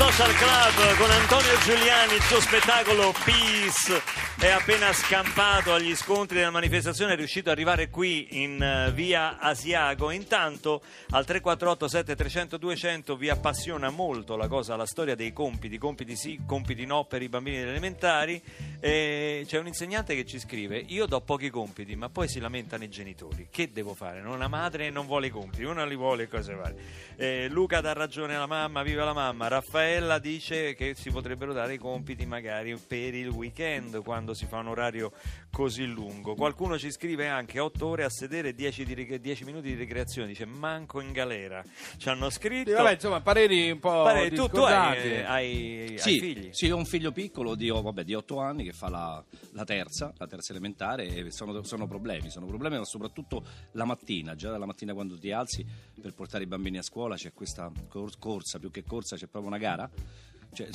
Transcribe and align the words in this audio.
Social 0.00 0.34
Club 0.34 0.96
con 0.96 1.10
Antonio 1.10 1.58
Giuliani, 1.62 2.14
il 2.14 2.22
suo 2.22 2.40
spettacolo 2.40 3.14
Peace 3.22 4.02
è 4.40 4.48
appena 4.48 4.90
scampato 4.94 5.74
agli 5.74 5.94
scontri 5.94 6.38
della 6.38 6.50
manifestazione, 6.50 7.12
è 7.12 7.16
riuscito 7.16 7.50
ad 7.50 7.56
arrivare 7.56 7.90
qui 7.90 8.42
in 8.42 8.62
eh, 8.62 8.90
via 8.90 9.38
Asiago. 9.38 10.10
Intanto 10.10 10.80
al 11.10 11.26
348 11.26 11.86
7300 11.86 12.56
200 12.56 13.16
vi 13.16 13.28
appassiona 13.28 13.90
molto 13.90 14.36
la 14.36 14.48
cosa, 14.48 14.76
la 14.76 14.86
storia 14.86 15.14
dei 15.14 15.34
compiti, 15.34 15.76
compiti 15.76 16.16
sì, 16.16 16.40
compiti 16.46 16.86
no 16.86 17.04
per 17.04 17.20
i 17.20 17.28
bambini 17.28 17.58
elementari. 17.58 18.42
E 18.80 19.44
c'è 19.46 19.58
un 19.58 19.66
insegnante 19.66 20.14
che 20.14 20.24
ci 20.24 20.38
scrive: 20.38 20.82
Io 20.86 21.04
do 21.04 21.20
pochi 21.20 21.50
compiti, 21.50 21.94
ma 21.94 22.08
poi 22.08 22.26
si 22.26 22.40
lamentano 22.40 22.82
i 22.82 22.88
genitori. 22.88 23.48
Che 23.50 23.70
devo 23.70 23.92
fare? 23.92 24.22
Una 24.22 24.48
madre 24.48 24.88
non 24.88 25.04
vuole 25.04 25.26
i 25.26 25.30
compiti, 25.30 25.64
una 25.64 25.84
li 25.84 25.96
vuole, 25.96 26.28
cose 26.28 26.54
varie. 26.54 26.78
Eh, 27.16 27.48
Luca 27.50 27.82
dà 27.82 27.92
ragione 27.92 28.36
alla 28.36 28.46
mamma, 28.46 28.82
viva 28.82 29.04
la 29.04 29.12
mamma. 29.12 29.48
Raffaella 29.48 30.18
dice 30.18 30.74
che 30.74 30.94
si 30.94 31.10
potrebbero 31.10 31.52
dare 31.52 31.74
i 31.74 31.78
compiti 31.78 32.24
magari 32.24 32.74
per 32.78 33.14
il 33.14 33.28
weekend 33.28 34.02
quando 34.02 34.29
si 34.34 34.46
fa 34.46 34.58
un 34.58 34.68
orario 34.68 35.12
così 35.50 35.86
lungo. 35.86 36.34
Qualcuno 36.34 36.78
ci 36.78 36.90
scrive 36.90 37.28
anche 37.28 37.58
8 37.58 37.86
ore 37.86 38.04
a 38.04 38.10
sedere, 38.10 38.54
10, 38.54 38.84
di, 38.84 39.20
10 39.20 39.44
minuti 39.44 39.68
di 39.68 39.74
ricreazione, 39.74 40.28
dice 40.28 40.44
manco 40.44 41.00
in 41.00 41.12
galera. 41.12 41.62
Ci 41.96 42.08
hanno 42.08 42.30
scritto... 42.30 42.70
Sì, 42.70 42.76
vabbè, 42.76 42.92
insomma, 42.92 43.20
pareri 43.20 43.70
un 43.70 43.78
po' 43.78 44.02
Pareri, 44.04 44.34
tu, 44.34 44.48
tu 44.48 44.60
hai, 44.60 44.96
eh, 44.98 45.22
hai- 45.22 45.94
Sì, 45.98 46.08
hai 46.10 46.18
figli? 46.18 46.48
sì, 46.52 46.70
ho 46.70 46.76
un 46.76 46.84
figlio 46.84 47.12
piccolo 47.12 47.54
di, 47.54 47.70
oh, 47.70 47.82
vabbè, 47.82 48.04
di 48.04 48.14
8 48.14 48.38
anni 48.38 48.64
che 48.64 48.72
fa 48.72 48.88
la, 48.88 49.24
la 49.52 49.64
terza, 49.64 50.12
la 50.16 50.26
terza 50.26 50.52
elementare 50.52 51.06
e 51.06 51.30
sono, 51.30 51.62
sono 51.62 51.86
problemi, 51.86 52.30
sono 52.30 52.46
problemi 52.46 52.78
ma 52.78 52.84
soprattutto 52.84 53.44
la 53.72 53.84
mattina, 53.84 54.34
già 54.34 54.50
dalla 54.50 54.66
mattina 54.66 54.94
quando 54.94 55.18
ti 55.18 55.30
alzi 55.32 55.64
per 56.00 56.14
portare 56.14 56.44
i 56.44 56.46
bambini 56.46 56.78
a 56.78 56.82
scuola 56.82 57.16
c'è 57.16 57.32
questa 57.32 57.70
cor- 57.88 58.18
corsa, 58.18 58.58
più 58.58 58.70
che 58.70 58.84
corsa 58.84 59.16
c'è 59.16 59.26
proprio 59.26 59.50
una 59.50 59.58
gara, 59.60 59.88
cioè, 60.52 60.68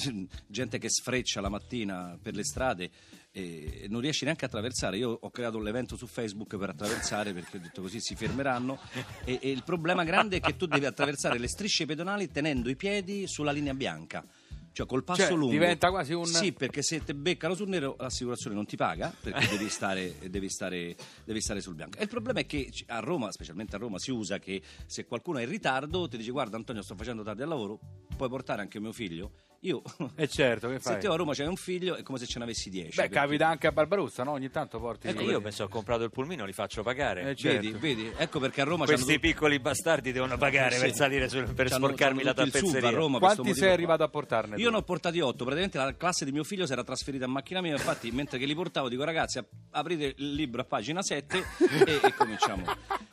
gente 0.47 0.77
che 0.77 0.89
sfreccia 0.89 1.41
la 1.41 1.49
mattina 1.49 2.17
per 2.21 2.35
le 2.35 2.43
strade 2.43 2.89
e 3.31 3.87
non 3.89 3.99
riesci 4.01 4.23
neanche 4.23 4.45
a 4.45 4.47
attraversare. 4.47 4.97
Io 4.97 5.09
ho 5.21 5.29
creato 5.29 5.59
l'evento 5.59 5.97
su 5.97 6.07
Facebook 6.07 6.55
per 6.57 6.69
attraversare 6.69 7.33
perché 7.33 7.57
ho 7.57 7.59
detto 7.59 7.81
così 7.81 7.99
si 7.99 8.15
fermeranno 8.15 8.79
e, 9.25 9.39
e 9.41 9.51
il 9.51 9.63
problema 9.63 10.03
grande 10.05 10.37
è 10.37 10.39
che 10.39 10.55
tu 10.55 10.65
devi 10.65 10.85
attraversare 10.85 11.37
le 11.37 11.47
strisce 11.49 11.85
pedonali 11.85 12.31
tenendo 12.31 12.69
i 12.69 12.75
piedi 12.75 13.27
sulla 13.27 13.51
linea 13.51 13.73
bianca. 13.73 14.25
Cioè 14.71 14.85
col 14.85 15.05
passo 15.05 15.21
Cioè, 15.21 15.31
lungo 15.31 15.51
diventa 15.51 15.89
quasi 15.89 16.11
un- 16.11 16.25
Sì, 16.25 16.51
perché 16.51 16.81
se 16.83 17.01
ti 17.01 17.13
beccano 17.13 17.55
sul 17.55 17.69
nero 17.69 17.95
l'assicurazione 17.97 18.53
non 18.57 18.65
ti 18.65 18.75
paga 18.75 19.09
perché 19.21 19.47
devi 19.47 19.69
stare, 19.69 20.15
devi 20.29 20.49
stare- 20.49 20.93
devi 21.23 21.39
stare 21.39 21.61
sul 21.61 21.75
bianco. 21.75 21.97
E 21.97 22.03
il 22.03 22.09
problema 22.09 22.39
è 22.41 22.45
che 22.45 22.69
a 22.87 22.99
Roma, 22.99 23.31
specialmente 23.31 23.77
a 23.77 23.79
Roma, 23.79 23.99
si 23.99 24.11
usa 24.11 24.37
che 24.37 24.61
se 24.85 25.05
qualcuno 25.05 25.37
è 25.37 25.43
in 25.43 25.49
ritardo 25.49 26.09
ti 26.09 26.17
dice 26.17 26.31
guarda 26.31 26.57
Antonio 26.57 26.81
sto 26.81 26.95
facendo 26.95 27.23
tardi 27.23 27.43
al 27.43 27.47
lavoro, 27.47 27.79
puoi 28.17 28.27
portare 28.27 28.61
anche 28.61 28.81
mio 28.81 28.91
figlio? 28.91 29.31
Io... 29.67 29.81
E 30.15 30.27
certo, 30.27 30.67
che 30.69 30.75
Se 30.81 30.91
fai? 30.91 30.99
te 30.99 31.07
a 31.07 31.15
Roma 31.15 31.33
c'hai 31.33 31.47
un 31.47 31.55
figlio 31.55 31.95
è 31.95 32.03
come 32.03 32.17
se 32.17 32.25
ce 32.25 32.39
n'avessi 32.39 32.69
dieci. 32.69 32.89
Beh, 32.95 33.03
perché- 33.03 33.15
capita 33.15 33.47
anche 33.47 33.67
a 33.67 33.71
Barbarossa, 33.71 34.23
no? 34.23 34.31
Ogni 34.31 34.49
tanto 34.49 34.79
porti... 34.79 35.07
Ecco, 35.07 35.21
io 35.23 35.41
mi 35.41 35.51
sono 35.51 35.67
comprato 35.69 36.03
il 36.03 36.11
pulmino, 36.11 36.45
li 36.45 36.53
faccio 36.53 36.83
pagare. 36.83 37.29
Eh, 37.29 37.35
certo. 37.35 37.61
Vedi, 37.61 37.77
vedi, 37.77 38.11
ecco 38.17 38.39
perché 38.39 38.61
a 38.61 38.63
Roma 38.65 38.85
Questi 38.85 39.19
piccoli 39.19 39.59
bastardi 39.59 40.11
devono 40.11 40.37
pagare 40.37 40.75
Sì. 40.75 40.81
per 40.81 40.93
salire 40.93 41.29
sul- 41.29 41.53
per 41.53 41.67
c'hanno- 41.67 41.85
sporcarmi 41.85 42.23
c'hanno 42.23 42.33
la 42.35 42.43
tappezzeria. 42.45 42.87
a 42.89 42.91
Roma 42.91 43.19
Quanti 43.19 43.53
sei 43.53 43.71
arrivato 43.71 44.03
a 44.03 44.07
portarne? 44.09 44.55
Io 44.57 44.65
tu? 44.65 44.71
ne 44.71 44.77
ho 44.77 44.81
portati 44.83 45.19
otto, 45.19 45.43
praticamente 45.43 45.77
la 45.77 45.95
classe 45.95 46.25
di 46.25 46.31
mio 46.31 46.43
figlio 46.43 46.65
si 46.65 46.71
era 46.73 46.83
trasferita 46.83 47.25
in 47.25 47.31
macchina 47.31 47.61
mia, 47.61 47.73
infatti 47.73 48.11
mentre 48.11 48.37
che 48.39 48.45
li 48.45 48.55
portavo 48.55 48.89
dico 48.89 49.03
ragazzi 49.03 49.39
aprite 49.75 50.13
il 50.17 50.33
libro 50.33 50.61
a 50.61 50.63
pagina 50.65 51.01
7 51.01 51.37
e, 51.85 51.99
e 52.01 52.13
cominciamo. 52.15 52.63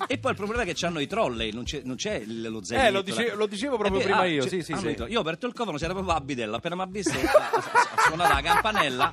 E 0.07 0.19
poi 0.19 0.31
il 0.31 0.37
problema 0.37 0.63
è 0.63 0.65
che 0.67 0.75
c'hanno 0.75 1.01
i 1.01 1.07
trolley, 1.07 1.53
non 1.53 1.65
c'è, 1.65 1.83
non 1.85 1.97
c'è 1.97 2.23
lo 2.25 2.63
zainetto. 2.63 2.89
Eh, 2.89 2.91
lo, 2.93 3.03
dice- 3.03 3.29
la- 3.29 3.35
lo 3.35 3.47
dicevo 3.47 3.77
proprio 3.77 4.01
Eh 4.01 4.05
beh, 4.05 4.09
prima 4.11 4.23
ah, 4.23 4.27
io, 4.27 4.47
sì, 4.47 4.63
sì, 4.63 4.73
hanno 4.73 4.81
sì. 4.81 5.05
Io 5.09 5.19
ho 5.19 5.21
aperto 5.21 5.47
il 5.47 5.53
cofano, 5.53 5.77
c'era 5.77 5.93
proprio 5.93 6.15
Abidella, 6.15 6.57
appena 6.57 6.75
mi 6.77 6.83
ha 6.83 6.87
visto 6.87 7.19
ha, 7.19 7.51
ha- 7.51 7.91
ha 7.97 8.01
suonato 8.07 8.33
la 8.35 8.41
campanella 8.41 9.13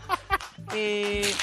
e... 0.72 1.34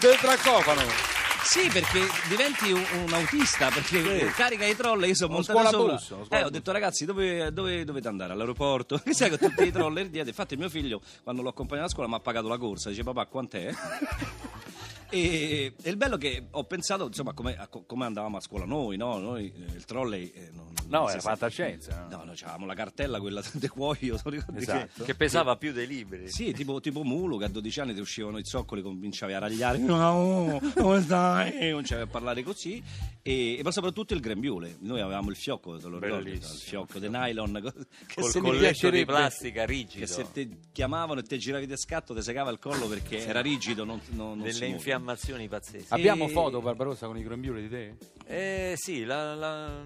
Del 0.00 0.16
tracofano. 0.16 1.13
Sì, 1.44 1.68
perché 1.68 2.00
diventi 2.28 2.72
un, 2.72 2.82
un 3.04 3.12
autista, 3.12 3.68
perché 3.68 4.26
carica 4.34 4.64
i 4.64 4.74
trolley, 4.74 5.10
io 5.10 5.14
sono 5.14 5.34
Uno 5.36 5.44
montato 5.46 5.68
sopra. 5.70 5.94
Eh, 5.94 5.98
scuolabus. 5.98 6.46
ho 6.46 6.50
detto 6.50 6.72
ragazzi, 6.72 7.04
dove, 7.04 7.52
dove 7.52 7.84
dovete 7.84 8.08
andare? 8.08 8.32
All'aeroporto? 8.32 8.98
Che 9.04 9.12
sai 9.12 9.30
che 9.30 9.38
tutti 9.38 9.62
i 9.62 9.70
troller 9.70 10.08
dietro. 10.08 10.30
Infatti 10.30 10.56
mio 10.56 10.68
figlio, 10.70 11.00
quando 11.22 11.42
l'ho 11.42 11.50
accompagnato 11.50 11.86
a 11.88 11.90
scuola, 11.90 12.08
mi 12.08 12.14
ha 12.14 12.20
pagato 12.20 12.48
la 12.48 12.58
corsa. 12.58 12.88
Dice 12.88 13.02
papà, 13.04 13.26
quant'è? 13.26 13.72
E, 15.14 15.72
e 15.82 15.90
il 15.90 15.96
bello 15.96 16.16
che 16.16 16.46
ho 16.50 16.64
pensato, 16.64 17.06
insomma, 17.06 17.32
come, 17.32 17.56
a 17.56 17.66
co- 17.68 17.84
come 17.86 18.04
andavamo 18.04 18.36
a 18.36 18.40
scuola 18.40 18.64
noi, 18.64 18.96
no? 18.96 19.18
Noi, 19.18 19.52
eh, 19.54 19.74
il 19.76 19.84
trolley... 19.84 20.30
eh, 20.34 20.50
non, 20.52 20.72
No, 20.86 20.98
non 20.98 21.08
era 21.08 21.18
si 21.18 21.24
sa- 21.24 21.30
fantascienza. 21.30 22.06
no? 22.10 22.16
No, 22.18 22.24
noi 22.24 22.36
avevamo 22.42 22.66
la 22.66 22.74
cartella, 22.74 23.18
quella 23.18 23.42
de 23.54 23.68
cuoio, 23.68 24.16
ti 24.18 24.30
ricordi? 24.30 24.58
Esatto. 24.62 25.04
Che 25.04 25.14
pesava 25.14 25.56
più 25.56 25.72
dei 25.72 25.86
libri. 25.86 26.28
Sì, 26.30 26.52
tipo, 26.52 26.78
tipo 26.80 27.02
Mulu 27.02 27.38
che 27.38 27.44
a 27.46 27.48
12 27.48 27.80
anni 27.80 27.94
ti 27.94 28.00
uscivano 28.00 28.36
i 28.38 28.44
zoccoli, 28.44 28.82
cominciavi 28.82 29.32
a 29.32 29.38
ragliare, 29.38 29.78
no, 29.78 30.60
come 30.74 31.00
stai? 31.00 31.70
Cominciavi 31.70 32.02
a 32.02 32.06
parlare 32.06 32.42
così. 32.42 32.82
E, 33.22 33.56
e 33.58 33.62
poi 33.62 33.72
soprattutto 33.72 34.12
il 34.12 34.20
grembiule. 34.20 34.76
Noi 34.80 35.00
avevamo 35.00 35.30
il 35.30 35.36
fiocco, 35.36 35.78
te 35.78 35.88
lo 35.88 35.98
ricordi? 35.98 36.24
Bellissimo. 36.32 36.52
Il 36.52 36.58
fiocco 36.60 36.98
di 36.98 37.08
nylon 37.08 37.60
co- 37.62 37.72
che 38.06 38.20
Col 38.20 38.30
se, 38.30 38.40
colletto 38.40 38.58
di 38.58 38.64
piacerebbe- 38.66 39.04
plastica 39.06 39.64
rigido. 39.64 40.00
che 40.04 40.06
se 40.06 40.26
te 40.30 40.48
chiamavano 40.70 41.20
e 41.20 41.22
te 41.22 41.38
giravi 41.38 41.66
di 41.66 41.76
scatto 41.78 42.14
ti 42.14 42.20
segava 42.20 42.50
il 42.50 42.58
collo 42.58 42.86
perché 42.88 43.24
era 43.26 43.40
rigido, 43.40 43.84
non, 43.84 43.98
non, 44.10 44.36
non 44.38 44.46
si 44.50 44.58
delle 44.58 44.66
muove. 44.72 44.82
Infiammazioni 45.04 45.48
pazzesche. 45.48 45.92
Abbiamo 45.94 46.24
E- 46.24 46.28
foto, 46.30 46.60
Barbarossa, 46.60 47.06
con 47.06 47.16
i 47.18 47.22
grembiuli 47.22 47.62
di 47.62 47.68
te? 47.68 47.94
Eh, 48.26 48.74
sì, 48.76 49.04
la- 49.04 49.34
la- 49.34 49.82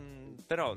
però 0.46 0.76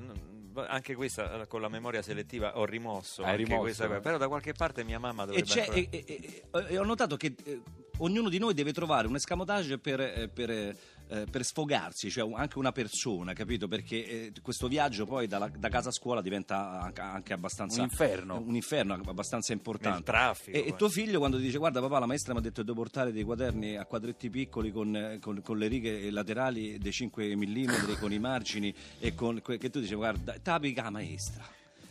anche 0.68 0.96
questa 0.96 1.42
eh, 1.44 1.48
con 1.48 1.62
la 1.62 1.70
memoria 1.70 2.02
selettiva 2.02 2.58
ho 2.58 2.66
rimosso. 2.66 3.24
Hai 3.24 3.38
rimosso, 3.38 3.62
questa 3.62 3.96
eh. 3.96 4.00
Però 4.02 4.18
da 4.18 4.28
qualche 4.28 4.54
parte 4.54 4.84
mia 4.84 5.00
mamma 5.00 5.24
E, 5.24 5.26
dovrebbe 5.28 5.48
c'è- 5.48 5.60
ancora- 5.62 5.80
e- 5.80 5.88
e- 5.92 6.06
e- 6.08 6.66
e 6.74 6.78
ho 6.78 6.84
notato 6.84 7.16
che 7.16 7.34
eh, 7.46 7.62
ognuno 8.00 8.28
di 8.30 8.38
noi 8.40 8.54
deve 8.54 8.74
trovare 8.74 9.08
un 9.08 9.16
escamotage 9.16 9.78
per, 9.78 10.00
eh, 10.02 10.28
per, 10.28 10.76
eh, 11.12 11.22
eh, 11.22 11.26
per 11.26 11.44
sfogarsi, 11.44 12.10
cioè 12.10 12.32
anche 12.36 12.58
una 12.58 12.72
persona, 12.72 13.34
capito? 13.34 13.68
Perché 13.68 14.06
eh, 14.08 14.32
questo 14.42 14.68
viaggio 14.68 15.06
poi 15.06 15.28
dalla- 15.28 15.50
da 15.56 15.70
casa 15.70 15.90
a 15.90 15.92
scuola 15.92 16.22
diventa 16.22 16.80
anche, 16.82 17.02
anche 17.02 17.34
abbastanza 17.34 17.82
Un 17.82 17.88
inferno. 17.90 18.40
un 18.40 18.56
inferno 18.56 18.94
abbastanza 18.94 19.54
importante. 19.54 19.96
Nel 19.98 20.04
traffico, 20.04 20.58
E, 20.58 20.62
e 20.62 20.64
poi. 20.70 20.78
tuo 20.78 20.90
figlio 20.90 21.20
quando 21.20 21.38
ti 21.38 21.44
dice 21.44 21.58
guarda 21.58 21.80
papà 21.82 22.00
la 22.00 22.06
maestra 22.06 22.34
mi 22.34 22.40
ha 22.40 22.42
detto 22.42 22.62
che 22.62 22.68
devo 22.68 22.82
portare 22.82 23.12
dei 23.12 23.24
quaderni 23.24 23.76
a 23.78 23.86
quadretti 23.86 24.30
piccoli 24.30 24.72
con, 24.72 24.96
eh, 24.96 25.20
con- 25.20 25.42
con 25.42 25.58
le 25.58 25.68
righe 25.68 26.10
laterali 26.12 26.78
dei 26.78 26.92
5 26.92 27.36
mm, 27.36 27.94
con 28.00 28.12
i 28.14 28.20
margini 28.20 28.74
e 29.00 29.14
con 29.14 29.42
che 29.42 29.70
tu 29.70 29.80
dici 29.80 29.96
guarda 29.96 30.36
tapica 30.42 30.90
maestra. 30.90 31.44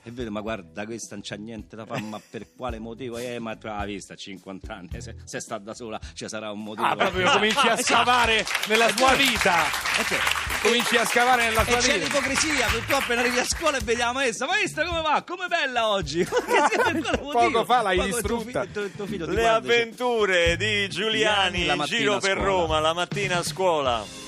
E 0.03 0.11
vedo, 0.11 0.31
ma 0.31 0.41
guarda, 0.41 0.87
questa 0.87 1.15
non 1.15 1.23
c'ha 1.23 1.37
niente 1.37 1.77
da 1.77 1.85
fare, 1.85 2.01
ma 2.01 2.19
per 2.31 2.47
quale 2.57 2.79
motivo? 2.79 3.19
Eh, 3.19 3.39
ma 3.39 3.55
tu 3.57 3.67
l'hai 3.67 3.87
vista 3.87 4.15
a 4.15 4.17
50 4.17 4.73
anni, 4.75 4.89
se, 5.01 5.15
se 5.25 5.41
sta 5.41 5.59
da 5.59 5.75
sola 5.75 6.01
ci 6.15 6.27
sarà 6.27 6.51
un 6.51 6.63
motivo. 6.63 6.87
Ah, 6.87 6.97
proprio 6.97 7.31
cominci 7.33 7.67
a 7.69 7.77
scavare 7.77 8.45
nella 8.69 8.89
sua 8.97 9.15
vita. 9.15 9.65
E 9.99 10.05
che- 10.05 10.39
Cominci 10.63 10.97
a 10.97 11.05
scavare 11.07 11.45
nella 11.45 11.63
e 11.63 11.65
sua 11.71 11.77
c'è 11.79 11.93
vita. 11.99 12.05
l'ipocrisia, 12.07 12.67
perché 12.67 12.87
tu 12.87 12.93
appena 12.95 13.21
arrivi 13.21 13.39
a 13.39 13.45
scuola 13.45 13.77
e 13.79 13.81
vedi 13.83 14.01
la 14.01 14.13
maestra, 14.13 14.47
maestra 14.47 14.85
come 14.87 15.01
va? 15.03 15.23
Come 15.27 15.47
bella 15.49 15.89
oggi? 15.89 16.27
Motivo? 16.29 17.31
Poco 17.31 17.65
fa 17.65 17.83
l'hai 17.83 18.01
distrutta. 18.03 18.65
Le 18.65 18.91
dice, 19.27 19.47
avventure 19.47 20.57
di 20.57 20.89
Giuliani 20.89 21.65
la 21.67 21.75
in 21.75 21.83
giro 21.85 22.19
per. 22.19 22.37
Roma 22.39 22.79
la 22.81 22.93
mattina 22.93 23.39
a 23.39 23.43
scuola. 23.43 24.20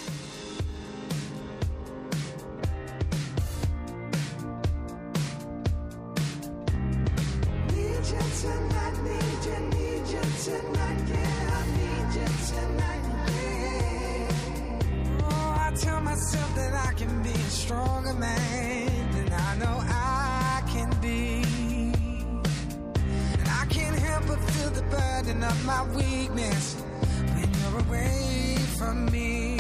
I 16.92 16.94
can 16.94 17.22
be 17.22 17.30
a 17.30 17.50
stronger 17.50 18.12
man 18.12 19.12
than 19.12 19.32
I 19.32 19.56
know 19.56 19.78
I 19.80 20.62
can 20.68 20.90
be. 21.00 21.42
And 23.32 23.48
I 23.48 23.64
can't 23.70 23.98
help 23.98 24.26
but 24.26 24.38
feel 24.50 24.68
the 24.68 24.82
burden 24.82 25.42
of 25.42 25.64
my 25.64 25.84
weakness 25.96 26.74
when 27.32 27.48
you're 27.60 27.80
away 27.80 28.58
from 28.76 29.06
me. 29.06 29.58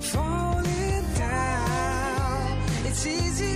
Falling 0.00 1.04
down, 1.14 2.58
it's 2.84 3.06
easy 3.06 3.55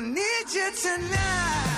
I 0.00 0.02
need 0.02 0.54
you 0.54 0.70
tonight. 0.80 1.69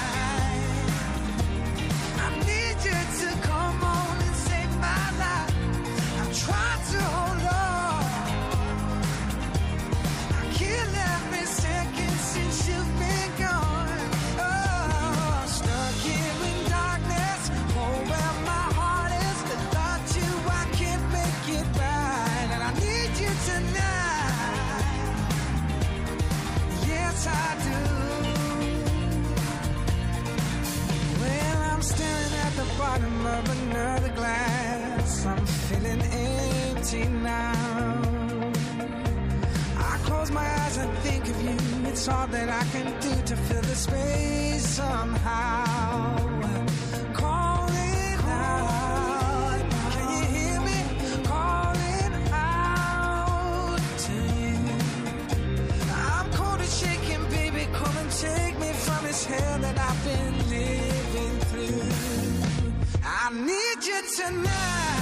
Tonight. 64.10 65.01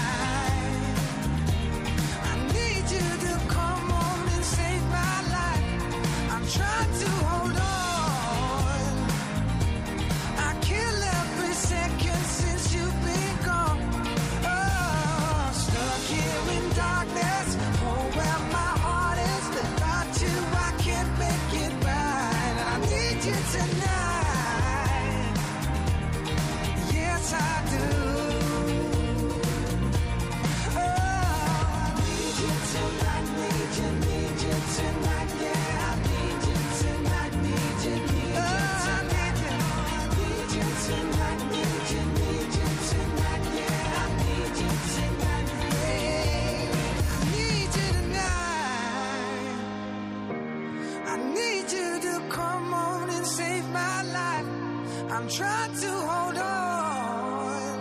Trying 55.30 55.74
to 55.76 55.90
hold 56.10 56.36
on. 56.38 57.78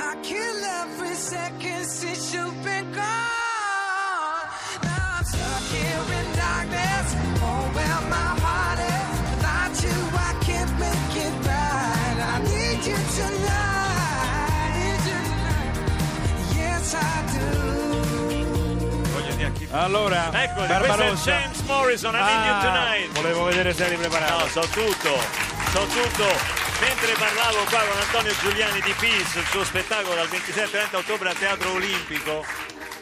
I 0.00 0.16
kill 0.22 0.64
every 0.82 1.14
second 1.14 1.84
since 1.86 2.34
you've 2.34 2.62
been 2.64 2.90
gone. 2.92 4.46
Now 4.82 5.18
I'm 5.18 5.24
stuck 5.24 5.62
here 5.70 6.04
in 6.18 6.26
darkness. 6.36 7.14
Oh, 7.46 7.62
where 7.76 8.00
my 8.10 8.30
heart 8.42 8.80
is. 8.80 9.16
Without 9.30 9.74
you, 9.84 9.96
I 10.18 10.32
can't 10.44 10.72
make 10.82 11.14
it 11.26 11.34
right. 11.46 12.18
I 12.32 12.36
need 12.42 12.80
you 12.90 12.98
tonight. 13.18 15.04
Yes, 16.56 16.94
I 16.94 16.98
do. 17.32 17.38
Allora, 19.72 20.30
Eccoli, 20.32 20.66
questo 20.66 21.02
è. 21.02 21.14
James 21.14 21.60
Morrison, 21.62 22.14
I 22.16 22.18
Need 22.18 22.44
You 22.44 22.54
Ah, 22.54 22.60
Tonight. 22.60 23.12
Volevo 23.12 23.44
vedere 23.44 23.72
se 23.72 23.84
eri 23.86 23.94
preparato. 23.96 24.38
No, 24.42 24.48
so 24.48 24.60
tutto, 24.62 25.16
so 25.70 25.86
tutto. 25.86 26.26
Mentre 26.80 27.14
parlavo 27.14 27.64
qua 27.68 27.80
con 27.86 27.98
Antonio 27.98 28.32
Giuliani 28.40 28.80
di 28.80 28.94
Peace, 28.98 29.38
il 29.38 29.44
suo 29.46 29.64
spettacolo 29.64 30.14
dal 30.14 30.26
27-30 30.26 30.96
ottobre 30.96 31.28
al 31.28 31.36
Teatro 31.36 31.72
Olimpico, 31.72 32.44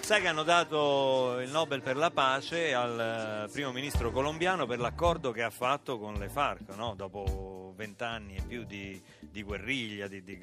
sai 0.00 0.20
che 0.20 0.28
hanno 0.28 0.42
dato 0.42 1.38
il 1.40 1.50
Nobel 1.50 1.80
per 1.80 1.96
la 1.96 2.10
pace 2.10 2.74
al 2.74 3.46
eh, 3.46 3.52
primo 3.52 3.72
ministro 3.72 4.10
colombiano 4.10 4.66
per 4.66 4.80
l'accordo 4.80 5.30
che 5.30 5.42
ha 5.42 5.50
fatto 5.50 5.98
con 5.98 6.14
le 6.14 6.28
FARC, 6.28 6.74
no? 6.74 6.94
dopo 6.94 7.72
vent'anni 7.76 8.36
e 8.36 8.42
più 8.46 8.64
di, 8.64 9.00
di 9.20 9.42
guerriglia, 9.42 10.08
di, 10.08 10.22
di, 10.22 10.38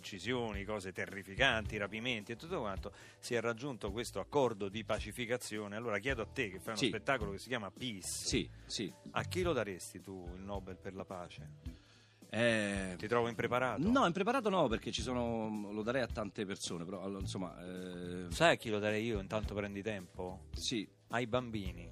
uccisioni, 0.00 0.64
cose 0.64 0.90
terrificanti, 0.92 1.76
rapimenti 1.76 2.32
e 2.32 2.36
tutto 2.36 2.58
quanto, 2.58 2.92
si 3.18 3.34
è 3.34 3.40
raggiunto 3.40 3.92
questo 3.92 4.18
accordo 4.18 4.68
di 4.68 4.82
pacificazione. 4.82 5.76
Allora 5.76 5.98
chiedo 5.98 6.22
a 6.22 6.26
te 6.26 6.50
che 6.50 6.56
fai 6.58 6.68
uno 6.72 6.76
Sì. 6.76 6.88
spettacolo 6.88 7.30
che 7.32 7.38
si 7.38 7.48
chiama 7.48 7.70
Peace. 7.70 8.08
Sì, 8.08 8.50
sì. 8.66 8.92
A 9.12 9.22
chi 9.24 9.42
lo 9.42 9.52
daresti 9.52 10.00
tu 10.00 10.28
il 10.34 10.40
Nobel 10.42 10.76
per 10.76 10.94
la 10.94 11.04
pace? 11.04 11.78
Eh, 12.32 12.94
Ti 12.96 13.08
trovo 13.08 13.28
impreparato? 13.28 13.88
no, 13.90 14.06
impreparato 14.06 14.48
no, 14.50 14.68
perché 14.68 14.90
ci 14.92 15.02
sono. 15.02 15.68
Lo 15.72 15.82
darei 15.82 16.02
a 16.02 16.06
tante 16.06 16.46
persone, 16.46 16.84
però 16.84 17.06
insomma. 17.18 17.56
eh, 17.60 18.26
Sai 18.30 18.54
a 18.54 18.56
chi 18.56 18.70
lo 18.70 18.78
darei 18.78 19.04
io? 19.04 19.18
Intanto 19.20 19.52
prendi 19.54 19.82
tempo? 19.82 20.44
sì, 20.54 20.88
Ai 21.08 21.26
bambini, 21.26 21.90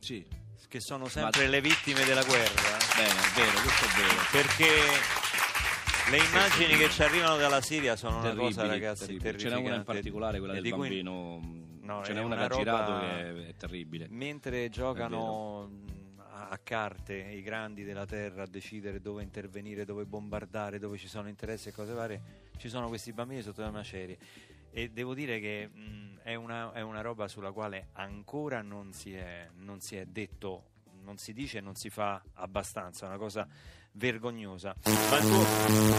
sì. 0.00 0.26
che 0.66 0.80
sono 0.80 1.06
sempre 1.06 1.46
le 1.46 1.60
vittime 1.60 2.04
della 2.04 2.24
guerra. 2.24 2.76
Bene, 2.96 3.10
è 3.10 3.32
vero, 3.36 3.60
questo 3.60 3.84
è 3.84 3.88
vero. 4.02 4.22
Perché 4.32 5.35
le 6.10 6.18
immagini 6.18 6.76
che 6.76 6.88
ci 6.90 7.02
arrivano 7.02 7.36
dalla 7.36 7.60
Siria 7.60 7.96
sono 7.96 8.18
una 8.18 8.34
cosa, 8.34 8.66
ragazzi, 8.66 9.16
terribili. 9.16 9.38
Ce 9.38 9.48
n'è 9.48 9.56
una 9.56 9.74
in 9.76 9.84
particolare, 9.84 10.38
quella 10.38 10.54
E 10.54 10.60
del 10.60 10.70
bambino. 10.70 11.40
No, 11.80 12.04
Ce 12.04 12.12
n'è 12.12 12.20
una, 12.20 12.34
una 12.34 12.46
che 12.46 12.52
ha 12.52 12.56
girato 12.56 12.98
che 12.98 13.06
è, 13.06 13.48
è 13.48 13.54
terribile. 13.56 14.06
Mentre 14.10 14.68
giocano 14.68 15.66
mh, 15.68 16.20
a 16.48 16.58
carte 16.62 17.14
i 17.14 17.42
grandi 17.42 17.84
della 17.84 18.06
terra 18.06 18.42
a 18.42 18.46
decidere 18.46 19.00
dove 19.00 19.22
intervenire, 19.22 19.84
dove 19.84 20.04
bombardare, 20.04 20.78
dove 20.78 20.98
ci 20.98 21.08
sono 21.08 21.28
interessi 21.28 21.68
e 21.68 21.72
cose 21.72 21.92
varie, 21.92 22.22
ci 22.56 22.68
sono 22.68 22.88
questi 22.88 23.12
bambini 23.12 23.42
sotto 23.42 23.62
le 23.62 23.70
macerie. 23.70 24.18
E 24.70 24.90
devo 24.90 25.14
dire 25.14 25.40
che 25.40 25.68
mh, 25.72 26.18
è, 26.22 26.34
una, 26.34 26.72
è 26.72 26.82
una 26.82 27.00
roba 27.00 27.28
sulla 27.28 27.52
quale 27.52 27.88
ancora 27.92 28.62
non 28.62 28.92
si, 28.92 29.14
è, 29.14 29.48
non 29.58 29.80
si 29.80 29.96
è 29.96 30.06
detto, 30.06 30.70
non 31.02 31.18
si 31.18 31.32
dice 31.32 31.58
e 31.58 31.60
non 31.60 31.76
si 31.76 31.88
fa 31.88 32.22
abbastanza, 32.34 33.06
è 33.06 33.08
una 33.08 33.18
cosa 33.18 33.46
vergognosa. 33.96 34.74
Ma, 34.84 35.18
tuo- 35.18 35.46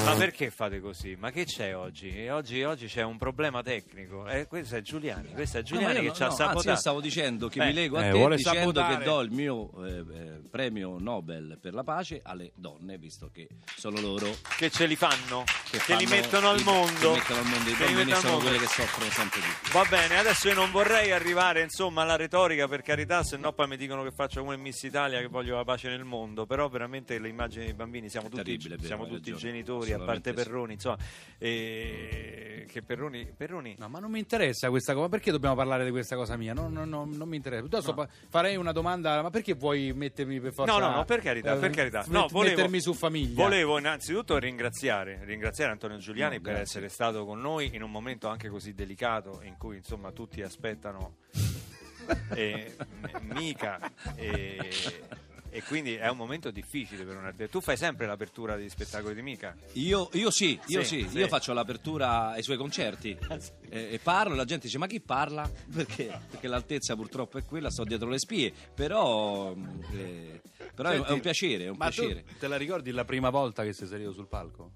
ma 0.05 0.13
perché 0.15 0.49
fate 0.51 0.79
così? 0.79 1.15
Ma 1.17 1.31
che 1.31 1.45
c'è 1.45 1.75
oggi? 1.75 2.27
Oggi, 2.27 2.61
oggi 2.63 2.87
c'è 2.87 3.01
un 3.01 3.17
problema 3.17 3.63
tecnico. 3.63 4.27
Eh, 4.27 4.45
questo 4.47 4.75
è 4.75 4.81
Giuliani, 4.81 5.31
questo 5.33 5.57
è 5.57 5.61
No, 5.61 5.65
Giuliani 5.67 5.93
io 5.95 6.01
che 6.01 6.07
no, 6.07 6.13
ci 6.13 6.21
ha 6.21 6.25
no, 6.25 6.31
anzi, 6.31 6.43
sabotato. 6.43 6.69
io 6.69 6.75
stavo 6.75 7.01
dicendo 7.01 7.47
che 7.49 7.61
Eh, 7.61 7.65
mi 7.65 7.73
lego 7.73 7.97
a 7.97 8.05
eh, 8.05 8.11
te 8.11 8.17
dicendo 8.35 8.37
sabotare. 8.59 8.97
che 8.97 9.03
do 9.03 9.19
il 9.21 9.31
mio 9.31 9.85
eh, 9.85 9.97
eh, 9.97 10.41
premio 10.49 10.97
Nobel 10.99 11.57
per 11.59 11.73
la 11.73 11.83
pace 11.83 12.21
alle 12.23 12.51
donne, 12.55 12.97
visto 12.97 13.29
che 13.33 13.47
sono 13.75 13.99
loro 13.99 14.29
che 14.57 14.69
ce 14.69 14.85
li 14.85 14.95
fanno, 14.95 15.43
che, 15.69 15.79
che 15.79 15.95
li 15.95 16.05
fanno 16.05 16.21
mettono 16.21 16.49
al 16.49 16.59
i- 16.59 16.63
mondo. 16.63 17.11
Che 17.13 17.17
mettono 17.19 17.39
al 17.39 17.45
mondo 17.47 17.69
i 17.69 17.73
Che 17.73 17.85
li 17.87 17.93
bambini 17.93 18.15
sono 18.17 18.29
mondo. 18.33 18.45
quelle 18.47 18.59
che 18.59 18.67
soffrono 18.67 19.11
sempre 19.11 19.39
di 19.39 19.47
più. 19.61 19.71
Va 19.71 19.85
bene, 19.89 20.17
adesso 20.19 20.47
io 20.47 20.53
non 20.53 20.69
vorrei 20.71 21.11
arrivare 21.11 21.61
insomma 21.63 22.03
alla 22.03 22.15
retorica 22.15 22.67
per 22.67 22.83
carità, 22.83 23.23
se 23.23 23.37
no 23.37 23.53
poi 23.53 23.67
mi 23.67 23.77
dicono 23.77 24.03
che 24.03 24.11
faccio 24.11 24.41
come 24.43 24.55
Miss 24.57 24.83
Italia 24.83 25.19
che 25.19 25.27
voglio 25.27 25.55
la 25.55 25.63
pace 25.63 25.89
nel 25.89 26.03
mondo, 26.03 26.45
però 26.45 26.69
veramente 26.69 27.17
le 27.17 27.29
immagini 27.29 27.63
dei 27.65 27.73
bambini 27.73 27.85
siamo 28.09 28.27
È 28.27 28.29
tutti, 28.29 28.43
terribile, 28.43 28.75
vero, 28.75 28.87
siamo 28.87 29.03
hai 29.03 29.09
tutti 29.09 29.31
ragione. 29.31 29.51
genitori, 29.51 29.91
a 29.93 29.99
parte. 29.99 30.33
Perroni, 30.33 30.73
insomma, 30.73 30.97
e 31.37 32.65
che 32.67 32.81
Perroni, 32.81 33.25
Perroni 33.35 33.75
No, 33.77 33.87
ma 33.89 33.99
non 33.99 34.11
mi 34.11 34.19
interessa 34.19 34.69
questa 34.69 34.91
cosa. 34.93 35.05
Ma 35.05 35.09
perché 35.09 35.31
dobbiamo 35.31 35.55
parlare 35.55 35.85
di 35.85 35.91
questa 35.91 36.15
cosa 36.15 36.35
mia? 36.37 36.53
No, 36.53 36.67
no, 36.67 36.85
no, 36.85 37.05
non 37.05 37.27
mi 37.29 37.35
interessa. 37.37 37.61
Piuttosto 37.61 37.93
pa- 37.93 38.07
farei 38.29 38.55
una 38.55 38.71
domanda: 38.71 39.21
ma 39.21 39.29
perché 39.29 39.53
vuoi 39.53 39.93
mettermi 39.93 40.39
per 40.39 40.53
forza? 40.53 40.71
No, 40.77 40.79
no, 40.79 40.95
no, 40.95 41.05
per 41.05 41.21
carità, 41.21 41.55
eh, 41.55 41.57
per 41.59 41.69
carità. 41.71 41.99
met- 41.99 42.07
No, 42.09 42.27
volevo- 42.29 42.55
mettermi 42.55 42.81
su 42.81 42.93
famiglia. 42.93 43.41
Volevo 43.43 43.77
innanzitutto 43.77 44.37
ringraziare, 44.37 45.21
ringraziare 45.23 45.71
Antonio 45.71 45.97
Giuliani 45.97 46.35
No, 46.35 46.41
per 46.41 46.53
grazie. 46.53 46.79
essere 46.79 46.89
stato 46.89 47.25
con 47.25 47.39
noi 47.39 47.73
in 47.73 47.83
un 47.83 47.91
momento 47.91 48.27
anche 48.27 48.49
così 48.49 48.73
delicato 48.73 49.41
in 49.43 49.55
cui 49.57 49.77
insomma 49.77 50.11
tutti 50.11 50.41
aspettano 50.41 51.15
eh, 52.33 52.75
m- 53.01 53.33
mica 53.33 53.79
e, 54.15 54.59
e 55.57 55.63
quindi 55.63 55.95
è 55.95 56.07
un 56.09 56.17
momento 56.17 56.51
difficile 56.51 57.03
per 57.03 57.17
un 57.17 57.25
artista. 57.25 57.47
Tu 57.47 57.61
fai 57.61 57.77
sempre 57.77 58.05
l'apertura 58.05 58.55
degli 58.55 58.69
spettacoli 58.69 59.15
di 59.15 59.21
Mica? 59.23 59.55
Io, 59.73 60.09
io 60.13 60.29
sì, 60.29 60.59
io 60.67 60.83
Sì, 60.83 61.01
sì, 61.01 61.09
sì. 61.09 61.17
io 61.17 61.27
faccio 61.27 61.51
l'apertura 61.53 62.29
ai 62.31 62.43
suoi 62.43 62.57
concerti 62.57 63.17
eh, 63.69 63.93
e 63.93 63.99
parlo 64.01 64.33
e 64.33 64.37
la 64.37 64.45
gente 64.45 64.67
dice 64.67 64.77
ma 64.77 64.85
chi 64.87 64.99
parla? 65.01 65.49
Perché, 65.73 66.19
perché 66.29 66.47
l'altezza 66.47 66.95
purtroppo 66.95 67.37
è 67.39 67.43
quella, 67.45 67.69
sto 67.71 67.83
dietro 67.83 68.07
le 68.09 68.19
spie, 68.19 68.53
però, 68.73 69.53
eh, 69.93 70.41
però 70.75 70.89
è, 70.89 70.97
un- 70.99 71.05
è 71.05 71.11
un 71.11 71.19
piacere, 71.19 71.65
è 71.65 71.69
un 71.69 71.77
piacere. 71.77 72.23
te 72.39 72.47
la 72.47 72.57
ricordi 72.57 72.91
la 72.91 73.05
prima 73.05 73.29
volta 73.29 73.63
che 73.63 73.73
sei 73.73 73.87
salito 73.87 74.11
sul 74.13 74.27
palco? 74.27 74.71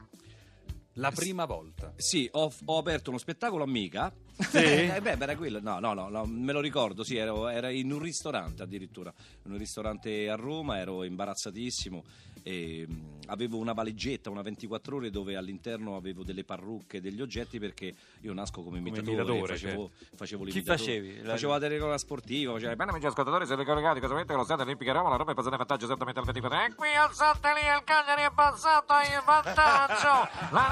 La 0.96 1.12
prima 1.12 1.46
volta. 1.46 1.94
Sì, 1.96 2.28
ho, 2.34 2.52
ho 2.66 2.78
aperto 2.78 3.10
uno 3.10 3.20
spettacolo 3.20 3.64
a 3.64 3.68
Mica. 3.68 4.12
Sì? 4.38 4.58
Eh, 4.92 5.00
beh, 5.02 5.18
era 5.20 5.36
quello. 5.36 5.60
No, 5.62 5.80
no, 5.80 5.94
no, 5.94 6.10
no, 6.10 6.26
me 6.26 6.52
lo 6.52 6.60
ricordo, 6.62 7.04
sì, 7.04 7.16
ero- 7.16 7.48
era 7.48 7.70
in 7.70 7.92
un 7.92 8.00
ristorante 8.00 8.64
addirittura. 8.64 9.14
In 9.46 9.52
un 9.52 9.58
ristorante 9.58 10.30
a 10.30 10.36
Roma, 10.36 10.80
ero 10.80 11.04
imbarazzatissimo. 11.04 12.04
E, 12.44 12.86
mh, 12.88 13.20
avevo 13.28 13.58
una 13.58 13.74
valigetta, 13.74 14.32
una 14.32 14.42
24 14.42 14.96
ore 14.96 15.12
dove 15.12 15.36
all'interno 15.36 15.96
avevo 15.96 16.24
delle 16.24 16.44
parrucche, 16.44 17.00
degli 17.00 17.22
oggetti 17.22 17.60
perché 17.60 17.94
io 18.22 18.34
nasco 18.34 18.64
come 18.64 18.80
imitatore, 18.80 19.12
imitatore, 19.12 19.54
facevo, 19.54 19.92
facevo 20.16 20.44
Chi 20.46 20.50
l'imitatore. 20.50 20.78
facevi? 20.80 21.22
La- 21.22 21.30
Facevo 21.34 21.52
la 21.52 21.60
telecronaca 21.60 21.98
sportiva, 22.00 22.54
facevo 22.54 22.76
Bene 22.76 22.90
amici 22.92 23.06
ascoltatori, 23.06 23.46
siete 23.46 23.64
collegati 23.64 24.00
casualmente 24.00 24.32
con 24.34 24.42
lo 24.42 24.46
stadio 24.48 24.64
olimpico 24.64 24.92
Roma, 24.92 25.10
la 25.10 25.18
Roma 25.18 25.32
è 25.32 25.36
passata 25.36 25.54
in 25.54 25.60
vantaggio 25.60 25.86
esattamente 25.86 26.20
al 26.20 26.26
24 26.26 26.66
e 26.66 26.74
qui 26.76 26.96
al 26.96 27.14
Sant'Elia 27.14 27.76
il 27.78 27.84
Cagliari 27.84 28.22
è 28.24 28.32
passato 28.34 28.94
in 29.06 29.22
vantaggio 29.24 30.30
la 30.50 30.68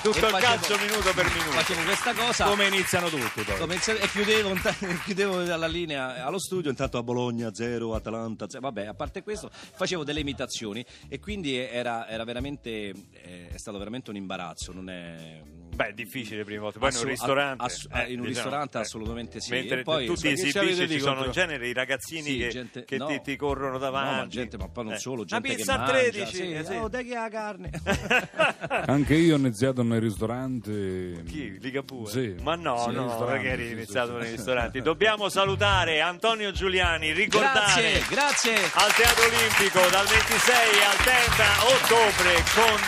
Tutto 0.00 0.16
E 0.16 0.20
il 0.20 0.26
facevo- 0.26 0.38
calcio 0.38 0.78
minuto 0.78 1.12
per 1.12 1.26
minuto. 1.28 1.50
Facevo 1.50 1.82
questa 1.82 2.14
cosa. 2.14 2.44
Come 2.44 2.66
iniziano 2.68 3.08
tutti 3.08 3.42
poi. 3.42 3.58
Come 3.58 3.74
inizia- 3.74 3.94
e 3.98 4.08
chiudevo, 4.08 4.54
chiudevo 5.04 5.42
dalla 5.42 5.66
linea 5.66 6.24
allo 6.24 6.38
studio, 6.38 6.70
intanto 6.70 6.98
a 6.98 7.02
Bologna 7.02 7.52
0, 7.52 7.94
Atalanta 7.94 8.48
0. 8.48 8.60
Vabbè, 8.62 8.86
a 8.86 8.94
parte 8.94 9.22
questo, 9.22 9.50
facevo 9.52 10.04
delle 10.04 10.20
imitazioni 10.20 10.84
e 11.08 11.18
quindi 11.18 11.56
era, 11.56 12.08
era 12.08 12.22
veramente, 12.24 12.70
eh, 13.12 13.48
è 13.52 13.56
stato 13.58 13.76
veramente 13.78 14.10
un 14.10 14.16
imbarazzo. 14.16 14.72
Non 14.72 14.88
è. 14.88 15.42
Beh, 15.78 15.90
è 15.90 15.92
difficile 15.92 16.38
le 16.38 16.44
prime 16.44 16.58
volte. 16.58 16.80
Poi 16.80 16.88
in 16.88 16.94
un 16.96 17.00
Assu- 17.02 17.08
ristorante. 17.10 17.64
ass- 17.64 17.86
eh, 17.92 17.98
in 18.12 18.18
un 18.18 18.26
diciamo, 18.26 18.26
ristorante 18.26 18.78
eh. 18.78 18.80
assolutamente 18.80 19.40
sì. 19.40 19.50
Mentre 19.52 19.78
E 19.78 19.82
poi, 19.84 20.06
tu 20.06 20.14
ti 20.14 20.30
insomma, 20.30 20.64
che 20.64 20.88
ci 20.88 20.98
sono 20.98 21.24
in 21.24 21.30
genere 21.30 21.68
i 21.68 21.72
ragazzini 21.72 22.22
Sì, 22.22 22.38
che, 22.38 22.48
gente- 22.48 22.84
che 22.84 22.96
no. 22.96 23.06
ti, 23.06 23.20
ti 23.22 23.36
corrono 23.36 23.78
davanti. 23.78 24.10
No, 24.10 24.16
ma 24.22 24.26
gente, 24.26 24.56
ma 24.56 24.68
poi 24.68 24.84
non 24.86 24.92
Eh. 24.94 24.98
solo, 24.98 25.24
gente 25.24 25.48
pizza 25.54 25.74
che 25.76 25.78
a 25.78 25.84
mangia. 25.84 25.98
13. 26.00 26.34
Sì, 26.34 26.52
eh, 26.52 26.64
sì. 26.64 26.72
oh, 26.74 26.88
dai 26.88 27.04
che 27.06 27.14
ha 27.14 27.20
la 27.22 27.28
carne. 27.28 27.70
Anche 28.86 29.14
io 29.14 29.34
ho 29.34 29.38
iniziato 29.38 29.84
nel 29.84 30.00
ristorante. 30.00 31.22
Chi? 31.24 31.56
Ligapure? 31.60 32.10
Sì. 32.10 32.34
Ma 32.42 32.56
no, 32.56 32.82
Sì, 32.88 32.94
no, 32.94 33.24
perché 33.24 33.48
eri 33.50 33.70
iniziato 33.70 34.16
nei 34.18 34.32
ristoranti. 34.32 34.82
Dobbiamo 34.82 35.28
salutare 35.28 36.00
Antonio 36.00 36.50
Giuliani, 36.50 37.12
ricordare 37.12 38.02
grazie, 38.08 38.52
grazie. 38.54 38.54
al 38.74 38.92
Teatro 38.94 39.24
Olimpico 39.26 39.78
dal 39.92 40.06
26 40.06 40.82
al 40.82 40.96
30 41.04 41.44
ottobre 41.70 42.34
con 42.52 42.80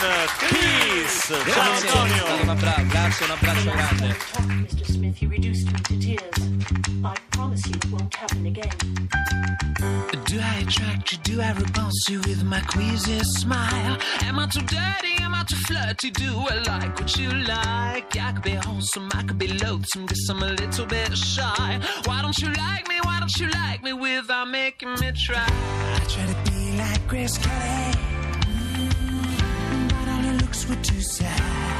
Peace. 0.49 1.50
Ciao 1.52 1.73
Antonio. 1.73 2.79
Un 2.80 2.87
abbraccio, 2.87 3.25
un 3.25 3.30
abbraccio 3.30 3.70
grande. 3.70 4.16
Mr. 4.62 4.84
Smith, 4.87 5.22
you 5.22 5.28
reduced 5.28 5.66
me 5.66 5.78
to 5.80 5.99
tears. 5.99 6.38
I 7.04 7.14
promise 7.30 7.66
you 7.66 7.75
it 7.75 7.90
won't 7.90 8.14
happen 8.14 8.46
again. 8.46 8.70
Do 10.26 10.38
I 10.40 10.60
attract 10.60 11.12
you? 11.12 11.18
Do 11.22 11.40
I 11.42 11.52
repulse 11.52 12.08
you 12.08 12.20
with 12.20 12.42
my 12.44 12.60
queasy 12.60 13.18
smile? 13.38 13.99
Am 14.22 14.38
I 14.38 14.46
too 14.46 14.60
dirty? 14.62 15.22
Am 15.22 15.34
I 15.34 15.44
too 15.44 15.56
flirty? 15.56 16.10
Do 16.10 16.46
I 16.49 16.62
like 16.66 16.99
what 16.99 17.16
you 17.16 17.30
like? 17.30 18.16
I 18.16 18.32
could 18.32 18.42
be 18.42 18.52
wholesome, 18.52 19.08
I 19.14 19.22
could 19.25 19.38
be 19.38 19.49
loathsome, 19.49 20.06
guess 20.06 20.28
I'm 20.30 20.42
a 20.42 20.46
little 20.46 20.87
bit 20.87 21.16
shy. 21.16 21.80
Why 22.04 22.22
don't 22.22 22.38
you 22.38 22.49
like 22.52 22.88
me? 22.88 22.96
Why 23.02 23.18
don't 23.20 23.37
you 23.38 23.49
like 23.49 23.82
me 23.82 23.92
without 23.92 24.49
making 24.49 24.92
me 25.00 25.12
try? 25.14 25.44
I 25.46 26.04
try 26.08 26.26
to 26.26 26.50
be 26.50 26.76
like 26.78 27.06
Grace 27.08 27.37
Kelly, 27.38 27.94
mm, 28.46 29.88
but 29.88 30.08
all 30.08 30.22
her 30.22 30.34
looks 30.38 30.68
were 30.68 30.76
too 30.76 31.00
sad. 31.00 31.79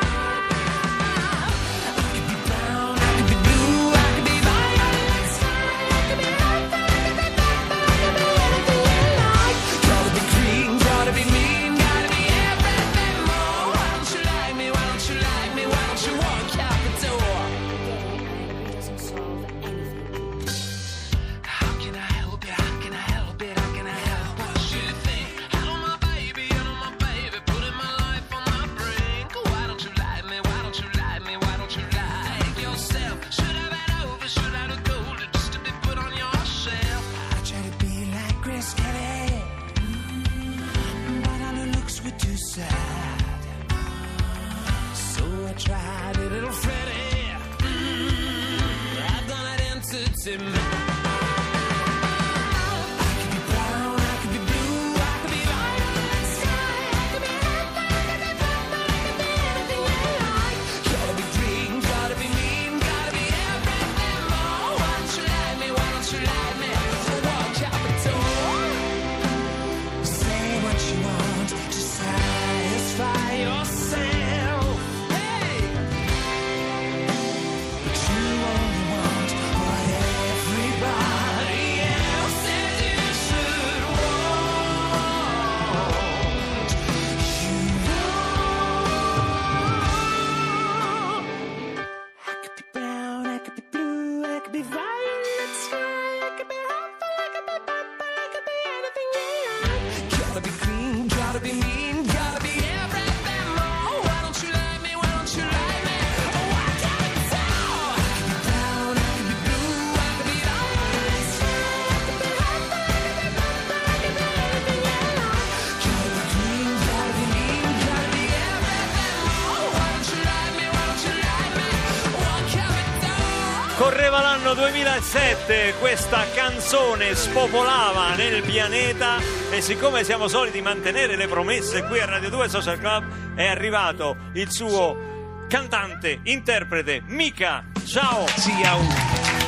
Correva 124.51 124.53
l'anno 124.53 124.53
2007, 124.53 125.75
questa 125.79 126.25
canzone 126.33 127.15
spopolava 127.15 128.15
nel 128.15 128.41
pianeta 128.41 129.17
e 129.49 129.61
siccome 129.61 130.03
siamo 130.03 130.27
soliti 130.27 130.61
mantenere 130.61 131.15
le 131.15 131.27
promesse 131.27 131.83
qui 131.83 131.99
a 131.99 132.05
Radio 132.05 132.29
2 132.29 132.49
Social 132.49 132.77
Club 132.77 133.35
è 133.35 133.47
arrivato 133.47 134.17
il 134.33 134.51
suo 134.51 135.45
cantante, 135.47 136.19
interprete, 136.23 137.01
Mika. 137.07 137.65
Ciao! 137.85 138.25
Ciao. 138.27 138.79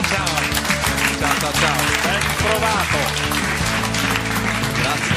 Ciao. 0.07 0.27
Ciao, 1.19 1.39
ciao, 1.39 1.53
ciao. 1.53 1.83
Ben 2.03 2.21
trovato! 2.37 2.97
Grazie. 4.79 5.15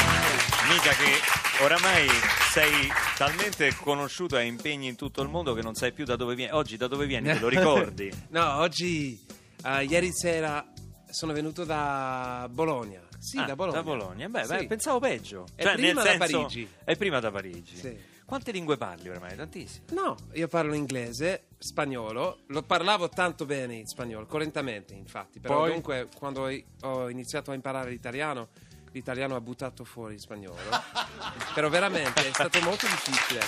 Mica 0.69 0.90
che 0.90 1.62
oramai 1.62 2.09
sei 2.50 2.90
talmente 3.16 3.75
conosciuto 3.81 4.37
e 4.37 4.47
impegni 4.47 4.88
in 4.88 4.97
tutto 4.97 5.23
il 5.23 5.28
mondo 5.28 5.55
che 5.55 5.62
non 5.62 5.75
sai 5.75 5.93
più 5.93 6.05
da 6.05 6.16
dove 6.16 6.35
vieni. 6.35 6.52
Oggi 6.52 6.76
da 6.76 6.88
dove 6.88 7.07
vieni? 7.07 7.28
Te 7.28 7.38
lo 7.38 7.49
ricordi? 7.49 8.11
No, 8.31 8.59
oggi, 8.59 9.19
eh, 9.66 9.85
ieri 9.85 10.12
sera 10.12 10.64
sono 11.11 11.32
venuto 11.32 11.64
da 11.64 12.49
Bologna. 12.50 13.02
Sì, 13.18 13.38
Ah, 13.38 13.44
da 13.44 13.56
Bologna. 13.56 13.76
Da 13.78 13.82
Bologna. 13.82 14.28
Beh, 14.28 14.44
Sì. 14.44 14.54
beh, 14.56 14.66
pensavo 14.66 14.99
peggio. 15.00 15.46
È 15.54 15.62
Cioè, 15.62 15.75
prima 15.75 16.02
da 16.02 16.11
senso, 16.11 16.38
Parigi. 16.38 16.68
È 16.85 16.96
prima 16.96 17.20
da 17.20 17.30
Parigi. 17.30 17.76
Sì. 17.76 18.14
Quante 18.26 18.50
lingue 18.50 18.76
parli 18.76 19.08
oramai? 19.08 19.37
Tantissime. 19.37 19.85
No, 19.92 20.16
io 20.32 20.49
parlo 20.49 20.75
inglese, 20.75 21.46
spagnolo, 21.58 22.40
lo 22.49 22.62
parlavo 22.62 23.08
tanto 23.08 23.46
bene 23.46 23.76
in 23.76 23.87
spagnolo, 23.87 24.26
correntemente 24.26 24.94
infatti, 24.94 25.38
però 25.38 25.58
Poi? 25.58 25.66
comunque 25.68 26.08
quando 26.16 26.49
ho- 26.49 26.62
ho 26.82 27.08
iniziato 27.08 27.52
a 27.52 27.54
imparare 27.54 27.90
l'italiano, 27.90 28.49
l'italiano 28.90 29.37
ha 29.37 29.40
buttato 29.40 29.85
fuori 29.85 30.14
il 30.14 30.20
spagnolo. 30.20 30.56
però 31.54 31.68
veramente 31.68 32.28
è 32.28 32.32
stato 32.32 32.61
molto 32.62 32.87
difficile. 32.87 33.40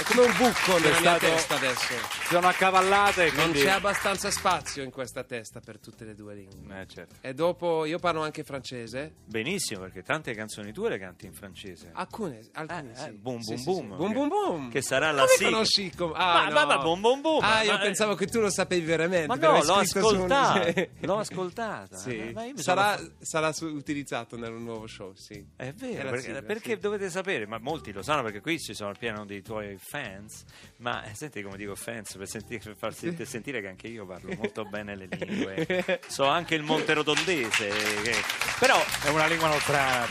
È 0.00 0.02
come 0.04 0.22
un 0.22 0.32
buco 0.36 0.78
nella 0.78 1.00
mia 1.00 1.18
testa 1.18 1.56
adesso. 1.56 1.94
Sono 2.28 2.48
accavallate 2.48 3.26
e 3.26 3.32
Non 3.32 3.50
quindi... 3.50 3.60
c'è 3.60 3.70
abbastanza 3.70 4.30
spazio 4.30 4.82
in 4.82 4.90
questa 4.90 5.24
testa 5.24 5.60
per 5.60 5.78
tutte 5.78 6.06
le 6.06 6.14
due 6.14 6.34
lingue. 6.34 6.80
Eh, 6.80 6.86
certo. 6.86 7.16
E 7.20 7.34
dopo 7.34 7.84
io 7.84 7.98
parlo 7.98 8.22
anche 8.22 8.42
francese. 8.42 9.12
Benissimo, 9.26 9.80
perché 9.80 10.02
tante 10.02 10.32
canzoni 10.32 10.72
tue 10.72 10.88
le 10.88 10.98
canti 10.98 11.26
in 11.26 11.34
francese. 11.34 11.90
Alcune, 11.92 12.40
alcune 12.52 12.92
Eh, 12.92 12.96
sì. 12.96 13.04
eh, 13.08 13.12
boom, 13.12 13.40
Sì, 13.40 13.54
boom, 13.54 13.58
sì, 13.58 13.64
boom. 13.64 13.90
sì. 13.90 13.96
Boom 13.96 14.12
boom 14.12 14.28
boom. 14.28 14.70
Che 14.70 14.80
sarà 14.82 15.10
la 15.10 15.22
Come 15.24 15.34
sigla. 15.34 15.50
conosci 15.50 15.94
com- 15.94 16.12
Ah, 16.14 16.32
Ma- 16.34 16.44
no. 16.48 16.54
ma- 16.54 16.64
ma 16.64 16.78
boom, 16.78 17.00
boom, 17.02 17.20
boom, 17.20 17.44
Ah, 17.44 17.62
io 17.62 17.72
ma- 17.72 17.78
pensavo 17.80 18.14
che 18.14 18.26
tu 18.26 18.40
lo 18.40 18.50
sapevi 18.50 18.86
veramente. 18.86 19.26
Ma 19.26 19.34
no, 19.34 19.54
è 19.56 19.58
l'ho 19.58 19.84
su 19.84 19.98
un- 19.98 20.02
ascoltata. 20.04 20.72
L'ho 21.00 21.18
ascoltata. 21.18 21.96
Sì. 21.98 22.16
Eh, 22.16 22.32
ma 22.32 22.46
sarà, 22.54 22.96
sono- 22.96 23.10
sarà 23.20 23.52
su- 23.52 23.66
utilizzato 23.66 24.36
nel 24.38 24.52
nuovo 24.52 24.86
show, 24.86 25.12
sì. 25.14 25.44
È 25.56 25.66
È 25.66 25.72
vero, 25.74 26.04
la 26.04 26.10
perché, 26.10 26.24
sigla, 26.24 26.42
perché 26.42 26.74
sì. 26.74 26.78
dovete 26.78 27.10
sapere, 27.10 27.46
ma 27.46 27.58
molti 27.58 27.92
lo 27.92 28.00
sanno 28.02 28.22
perché 28.22 28.40
qui 28.40 28.58
ci 28.58 28.72
sono 28.74 28.90
il 28.90 28.98
pieno 28.98 29.26
dei 29.26 29.42
tuoi 29.42 29.76
fans, 29.90 30.44
ma 30.76 31.02
eh, 31.02 31.14
senti 31.14 31.42
come 31.42 31.56
dico 31.56 31.74
fans 31.74 32.14
per, 32.16 32.28
senti- 32.28 32.58
per 32.58 32.76
far 32.76 32.94
senti- 32.94 33.26
sentire 33.26 33.60
che 33.60 33.66
anche 33.66 33.88
io 33.88 34.06
parlo 34.06 34.32
molto 34.38 34.64
bene 34.64 34.94
le 34.94 35.08
lingue. 35.10 36.00
So 36.06 36.26
anche 36.26 36.54
il 36.54 36.62
monterodondese, 36.62 37.68
che- 37.68 38.14
però 38.60 38.78
È 39.02 39.08
una 39.08 39.26
lingua 39.26 39.48
nostrana. 39.48 40.06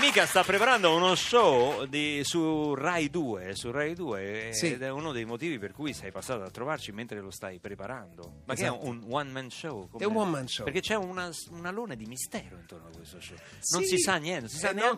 Mica 0.00 0.26
sta 0.26 0.44
preparando 0.44 0.94
uno 0.94 1.14
show 1.16 1.86
di- 1.86 2.20
su 2.22 2.74
Rai 2.74 3.10
2, 3.10 3.54
su 3.56 3.70
Rai 3.72 3.94
2 3.94 4.50
Sì. 4.52 4.72
ed 4.74 4.82
è 4.82 4.90
uno 4.90 5.10
dei 5.12 5.24
motivi 5.24 5.58
per 5.58 5.72
cui 5.72 5.92
sei 5.92 6.12
passato 6.12 6.42
a 6.42 6.50
trovarci 6.50 6.92
mentre 6.92 7.20
lo 7.20 7.30
stai 7.32 7.58
preparando. 7.58 8.42
Ma 8.44 8.54
che 8.54 8.62
Esatto. 8.62 8.80
è 8.82 8.86
un 8.88 9.04
one 9.08 9.30
man 9.30 9.50
show? 9.50 9.90
È 9.98 10.04
un 10.04 10.16
one 10.16 10.30
man 10.30 10.46
show. 10.46 10.64
Perché 10.64 10.80
c'è 10.80 10.94
una, 10.94 11.30
un 11.50 11.66
alone 11.66 11.96
di 11.96 12.06
mistero 12.06 12.56
intorno 12.56 12.88
a 12.88 12.96
questo 12.96 13.20
show. 13.20 13.36
Non 13.72 13.82
Sì. 13.82 13.88
si 13.88 13.98
sa 13.98 14.16
niente, 14.16 14.40
non 14.42 14.48
si 14.50 14.58
sa 14.58 14.70
Eh, 14.70 14.74
no. 14.74 14.96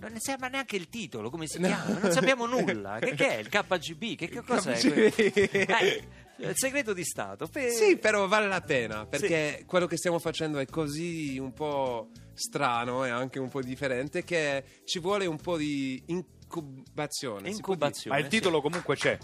Non 0.00 0.12
ne 0.12 0.20
sembra 0.20 0.48
neanche 0.48 0.76
il 0.76 0.88
titolo, 0.88 1.30
come 1.30 1.46
si 1.46 1.58
chiama? 1.58 1.98
Non 1.98 2.10
sappiamo 2.12 2.46
nulla. 2.46 2.98
Che, 3.00 3.14
che 3.14 3.28
è 3.28 3.38
il 3.38 3.48
KGB? 3.48 4.16
Che, 4.16 4.28
che 4.28 4.42
cos'è? 4.42 4.78
Eh, 4.80 6.04
il 6.38 6.52
segreto 6.56 6.92
di 6.92 7.04
Stato. 7.04 7.46
Pe- 7.48 7.70
Sì, 7.70 7.96
però 7.96 8.26
vale 8.28 8.46
la 8.46 8.60
pena 8.60 9.06
perché 9.06 9.64
quello 9.66 9.86
che 9.86 9.96
stiamo 9.96 10.18
facendo 10.18 10.58
è 10.58 10.66
così 10.66 11.36
un 11.38 11.52
po' 11.52 12.10
strano 12.34 13.04
e 13.04 13.10
anche 13.10 13.38
un 13.40 13.48
po' 13.48 13.60
differente 13.60 14.22
che 14.22 14.62
ci 14.84 15.00
vuole 15.00 15.26
un 15.26 15.36
po' 15.38 15.56
di 15.56 16.00
incubazione. 16.06 17.50
Incubazione. 17.50 18.16
Ma 18.16 18.22
il 18.22 18.28
titolo 18.30 18.60
comunque 18.60 18.94
c'è. 18.94 19.18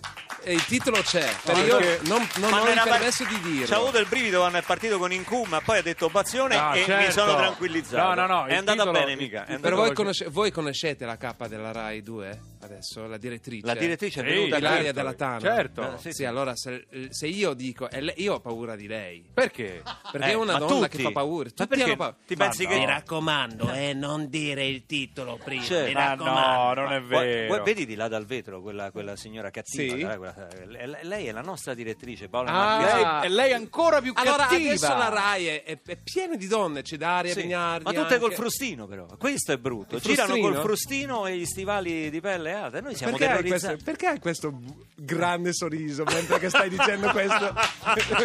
E 0.46 0.52
il 0.52 0.64
titolo 0.66 1.00
c'è, 1.00 1.26
io 1.64 1.78
non, 2.02 2.28
non 2.36 2.52
ho 2.52 2.68
il 2.68 2.80
permesso 2.84 3.24
di 3.24 3.40
dirlo. 3.40 3.66
C'ha 3.66 3.76
avuto 3.76 3.98
il 3.98 4.06
brivido 4.06 4.40
quando 4.40 4.58
è 4.58 4.62
partito 4.62 4.98
con 4.98 5.10
Incum, 5.12 5.48
ma 5.48 5.60
poi 5.62 5.78
ha 5.78 5.82
detto 5.82 6.08
Bazione 6.10 6.56
No, 6.56 6.72
e 6.74 6.78
mi 6.80 6.84
certo. 6.84 7.10
sono 7.12 7.34
tranquillizzato. 7.36 8.14
No, 8.14 8.26
no, 8.26 8.40
no, 8.40 8.44
È 8.46 8.54
andata 8.56 8.82
titolo- 8.82 8.92
bene, 8.92 9.16
mica. 9.16 9.46
Però 9.60 9.76
voi, 9.76 9.92
conosce- 9.94 10.26
voi 10.28 10.50
conoscete 10.50 11.06
la 11.06 11.16
capa 11.16 11.48
della 11.48 11.72
Rai 11.72 12.02
2 12.02 12.40
adesso, 12.64 13.06
la 13.06 13.16
direttrice? 13.16 13.66
La 13.66 13.74
direttrice 13.74 14.20
è 14.20 14.24
Sì, 14.28 14.34
venuta 14.34 14.56
Ilaria 14.58 14.82
qui. 14.84 14.92
della 14.92 15.12
Tana. 15.14 15.40
Certo. 15.40 15.82
Eh, 15.94 15.96
sì, 15.98 16.02
Sì, 16.08 16.12
sì. 16.12 16.24
allora 16.24 16.54
se, 16.56 16.86
se 17.10 17.26
io 17.26 17.54
dico, 17.54 17.88
lei- 17.90 18.14
io 18.16 18.34
ho 18.34 18.40
paura 18.40 18.76
di 18.76 18.86
lei. 18.86 19.24
Perché? 19.32 19.82
Perché 20.10 20.26
Eh, 20.28 20.30
è 20.30 20.34
una 20.34 20.52
ma 20.54 20.58
donna 20.58 20.86
tutti? 20.86 20.96
che 20.96 21.02
fa 21.02 21.10
paura. 21.12 21.44
Ma 21.44 21.50
Tutti 21.50 21.66
perché? 21.68 21.84
hanno 21.84 21.96
paura. 21.96 22.16
Ti 22.26 22.36
pensi 22.36 22.62
Ma 22.64 22.68
che... 22.70 22.78
no. 22.78 22.84
raccomando, 22.86 23.72
eh, 23.72 23.92
non 23.94 24.28
dire 24.28 24.66
il 24.66 24.86
titolo 24.86 25.38
prima. 25.42 25.62
Cioè, 25.62 25.86
mi 25.88 25.92
Ma 25.94 26.08
raccomando. 26.10 26.80
no, 26.80 26.82
non 26.82 26.92
è 26.92 27.00
vero. 27.02 27.46
guarda, 27.46 27.64
vedi 27.64 27.86
di 27.86 27.94
là 27.94 28.08
dal 28.08 28.24
vetro 28.26 28.60
quella, 28.62 28.90
quella 28.90 29.16
signora 29.16 29.50
cattiva, 29.50 29.94
Sì. 29.96 30.02
dai, 30.02 30.16
quella- 30.16 30.48
eh, 30.48 31.04
lei 31.04 31.26
è 31.26 31.32
la 31.32 31.42
nostra 31.42 31.74
direttrice 31.74 32.28
Paola 32.28 32.52
Ah. 32.52 33.20
Lei, 33.20 33.26
e 33.26 33.28
lei 33.34 33.50
è 33.50 33.54
ancora 33.54 34.00
più 34.00 34.12
Allora 34.16 34.46
cattiva. 34.46 34.68
adesso 34.70 34.88
la 34.96 35.08
Rai 35.08 35.46
è, 35.46 35.62
è- 35.64 35.80
è 35.84 35.96
piena 35.96 36.36
di 36.36 36.46
donne, 36.46 36.82
c'è 36.82 36.96
Daria 36.96 37.32
Sì, 37.32 37.42
Vignardi. 37.42 37.84
ma 37.84 37.92
tutte 37.92 38.18
col 38.18 38.30
anche. 38.30 38.34
frustino 38.36 38.86
però 38.86 39.06
questo 39.18 39.52
è 39.52 39.58
brutto 39.58 39.98
girano 39.98 40.36
col 40.38 40.56
frustino 40.56 41.26
e 41.26 41.36
gli 41.36 41.44
stivali 41.44 42.10
di 42.10 42.20
pelle 42.20 42.53
e 42.54 42.80
noi 42.80 42.94
siamo 42.94 43.16
Perché 43.16 43.24
hai, 43.32 43.42
terrorizzati 43.42 43.72
questo, 43.74 43.84
perché 43.90 44.06
hai 44.06 44.18
questo 44.20 44.52
grande 44.96 45.52
sorriso 45.52 46.04
mentre 46.04 46.38
che 46.38 46.48
stai 46.48 46.68
dicendo 46.68 47.10
questo? 47.10 47.52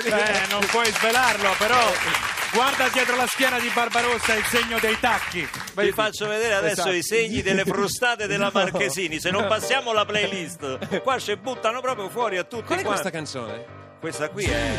Eh, 0.09 0.47
non 0.51 0.65
puoi 0.71 0.85
svelarlo, 0.91 1.49
però 1.57 1.77
guarda 2.53 2.87
dietro 2.89 3.15
la 3.15 3.27
schiena 3.27 3.59
di 3.59 3.69
Barbarossa 3.73 4.33
il 4.35 4.43
segno 4.45 4.79
dei 4.79 4.99
tacchi. 4.99 5.47
vi 5.75 5.91
faccio 5.91 6.27
vedere 6.27 6.55
adesso 6.55 6.81
Esatto. 6.81 6.91
i 6.95 7.03
segni 7.03 7.41
delle 7.41 7.63
frustate 7.63 8.27
della 8.27 8.49
Marchesini 8.53 9.19
se 9.19 9.29
non 9.31 9.47
passiamo 9.47 9.91
la 9.93 10.05
playlist 10.05 11.01
qua 11.01 11.19
ci 11.19 11.35
buttano 11.35 11.81
proprio 11.81 12.09
fuori 12.09 12.37
a 12.37 12.43
tutti 12.43 12.63
Qual 12.65 12.79
è 12.79 12.83
questa 12.83 13.09
canzone? 13.11 13.65
questa 13.99 14.29
qui 14.29 14.45
è 14.45 14.71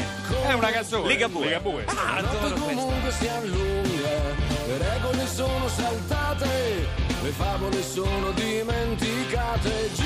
È 0.49 0.53
una 0.53 0.71
canzone. 0.71 1.07
Ligabue. 1.09 1.45
Ligabue. 1.47 1.85
Adoro 1.87 2.55
questa. 2.55 2.75
comunque 2.75 3.11
si 3.13 3.29
allunga, 3.29 4.09
le 4.67 4.79
regole 4.79 5.27
sono 5.27 5.69
saltate, 5.69 6.89
le 7.23 7.31
favole 7.31 7.83
sono 7.83 8.31
dimenticate, 8.33 9.91
G 9.95 10.03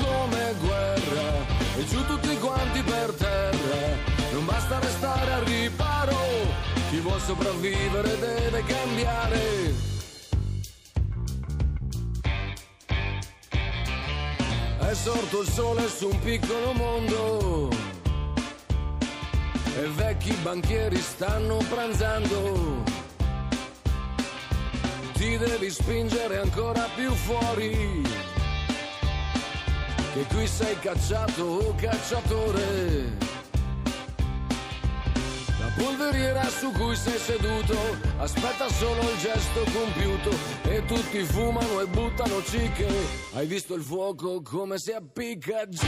come 0.00 0.54
guerra, 0.60 1.46
e 1.76 1.84
giù 1.86 2.04
tutti 2.06 2.36
quanti 2.38 2.82
per 2.82 3.12
terra, 3.12 3.96
non 4.32 4.44
basta 4.44 4.78
restare 4.78 5.32
al 5.32 5.44
riparo, 5.44 6.16
chi 6.88 6.98
vuol 7.00 7.20
sopravvivere 7.20 8.18
deve 8.18 8.64
cambiare. 8.64 9.94
È 14.78 14.94
sorto 14.94 15.40
il 15.42 15.48
sole 15.48 15.88
su 15.88 16.08
un 16.08 16.20
piccolo 16.20 16.72
mondo 16.72 17.68
e 19.78 19.88
vecchi 19.94 20.32
banchieri 20.42 20.96
stanno 20.96 21.58
pranzando. 21.68 23.05
Ti 25.16 25.38
devi 25.38 25.70
spingere 25.70 26.38
ancora 26.38 26.86
più 26.94 27.10
fuori, 27.10 28.02
che 30.12 30.24
qui 30.28 30.46
sei 30.46 30.78
cacciato 30.78 31.42
o 31.42 31.74
cacciatore. 31.74 33.16
La 35.58 35.72
polveriera 35.74 36.44
su 36.44 36.70
cui 36.70 36.94
sei 36.94 37.18
seduto 37.18 37.76
aspetta 38.18 38.68
solo 38.68 39.00
il 39.00 39.18
gesto 39.18 39.64
compiuto 39.72 40.30
e 40.64 40.84
tutti 40.84 41.22
fumano 41.24 41.80
e 41.80 41.86
buttano 41.86 42.42
cicche. 42.44 42.86
Hai 43.32 43.46
visto 43.46 43.74
il 43.74 43.82
fuoco 43.82 44.42
come 44.42 44.78
si 44.78 44.92
appicca? 44.92 45.64
G 45.64 45.80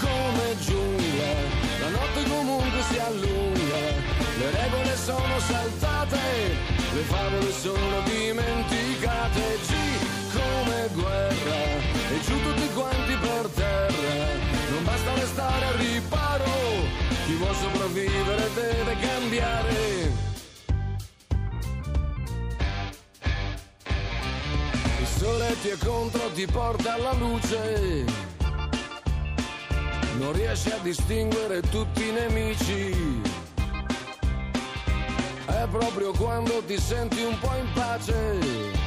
come 0.00 0.56
giungla, 0.58 1.32
la 1.80 1.88
notte 1.90 2.28
comunque 2.28 2.82
si 2.90 2.98
allunga, 2.98 3.78
le 4.38 4.50
regole 4.50 4.83
sono 5.04 5.38
saltate, 5.38 6.16
le 6.94 7.02
favole 7.02 7.52
sono 7.52 8.00
dimenticate. 8.04 9.58
G 9.66 9.72
come 10.32 10.88
guerra, 10.94 11.62
e 12.10 12.20
giù 12.24 12.40
tutti 12.40 12.68
quanti 12.72 13.14
per 13.16 13.46
terra, 13.54 14.24
non 14.70 14.84
basta 14.84 15.14
restare 15.14 15.66
al 15.66 15.74
riparo, 15.74 16.44
chi 17.26 17.34
vuol 17.34 17.54
sopravvivere 17.54 18.50
deve 18.54 18.96
cambiare. 18.98 20.12
Il 25.00 25.06
sole 25.18 25.56
ti 25.60 25.68
è 25.68 25.76
contro, 25.84 26.30
ti 26.32 26.46
porta 26.46 26.94
alla 26.94 27.12
luce. 27.12 28.04
Non 30.18 30.32
riesci 30.32 30.70
a 30.70 30.78
distinguere 30.78 31.60
tutti 31.60 32.08
i 32.08 32.12
nemici. 32.12 33.33
È 35.46 35.66
proprio 35.70 36.12
quando 36.12 36.62
ti 36.64 36.78
senti 36.78 37.22
un 37.22 37.38
po' 37.38 37.54
in 37.56 37.72
pace 37.72 38.82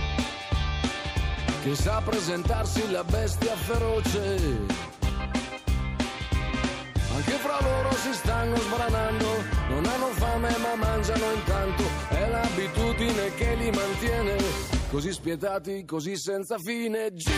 che 1.64 1.76
sa 1.76 2.02
presentarsi 2.04 2.90
la 2.92 3.04
bestia 3.04 3.56
feroce. 3.56 4.86
Anche 7.14 7.32
fra 7.32 7.58
loro 7.62 7.92
si 7.96 8.14
stanno 8.14 8.56
sbranando, 8.56 9.44
non 9.70 9.86
hanno 9.86 10.08
fame 10.14 10.56
ma 10.60 10.76
mangiano 10.76 11.32
intanto, 11.34 11.84
è 12.10 12.30
l'abitudine 12.30 13.34
che 13.36 13.56
li 13.56 13.72
mantiene 13.72 14.36
così 14.90 15.12
spietati, 15.12 15.84
così 15.84 16.16
senza 16.16 16.58
fine. 16.58 17.12
G 17.12 17.30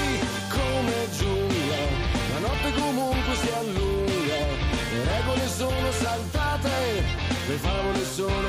come 0.50 1.08
giungla, 1.18 1.78
la 2.34 2.40
notte 2.40 2.74
comunque 2.74 3.36
si 3.36 3.50
allunga, 3.58 4.38
le 4.92 5.04
regole 5.06 5.48
sono 5.48 5.92
saltate, 5.92 6.70
le 7.48 7.56
favole 7.56 8.06
sono 8.06 8.49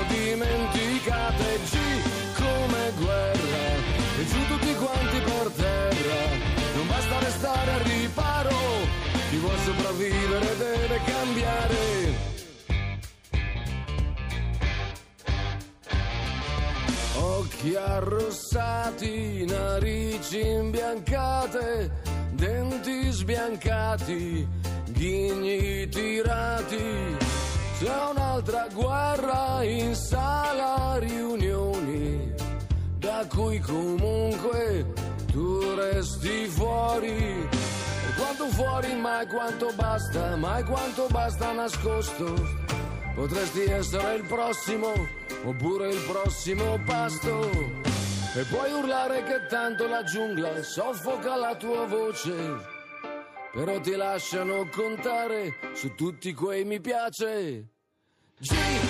sopravvivere 10.10 10.56
deve 10.56 11.00
cambiare. 11.04 12.28
Occhi 17.16 17.74
arrossati, 17.76 19.44
narici 19.46 20.40
imbiancate, 20.40 21.90
denti 22.32 23.10
sbiancati, 23.10 24.48
ghigni 24.90 25.88
tirati. 25.88 27.16
C'è 27.78 28.10
un'altra 28.10 28.66
guerra 28.74 29.62
in 29.62 29.94
sala 29.94 30.98
riunioni, 30.98 32.34
da 32.98 33.24
cui 33.28 33.58
comunque 33.60 34.92
tu 35.32 35.74
resti 35.74 36.46
fuori. 36.46 37.48
Quanto 38.20 38.48
fuori, 38.48 38.94
mai 38.96 39.26
quanto 39.26 39.72
basta, 39.74 40.36
mai 40.36 40.62
quanto 40.62 41.06
basta 41.06 41.52
nascosto. 41.52 42.34
Potresti 43.14 43.62
essere 43.62 44.16
il 44.16 44.24
prossimo, 44.24 44.92
oppure 45.44 45.88
il 45.88 46.00
prossimo 46.06 46.78
pasto. 46.84 47.40
E 48.36 48.44
puoi 48.50 48.72
urlare 48.72 49.22
che 49.22 49.46
tanto 49.48 49.88
la 49.88 50.02
giungla 50.02 50.62
soffoca 50.62 51.34
la 51.36 51.56
tua 51.56 51.86
voce. 51.86 52.34
Però 53.54 53.80
ti 53.80 53.96
lasciano 53.96 54.68
contare 54.68 55.54
su 55.72 55.94
tutti 55.94 56.34
quei 56.34 56.64
mi 56.64 56.78
piace. 56.78 57.68
G 58.38 58.89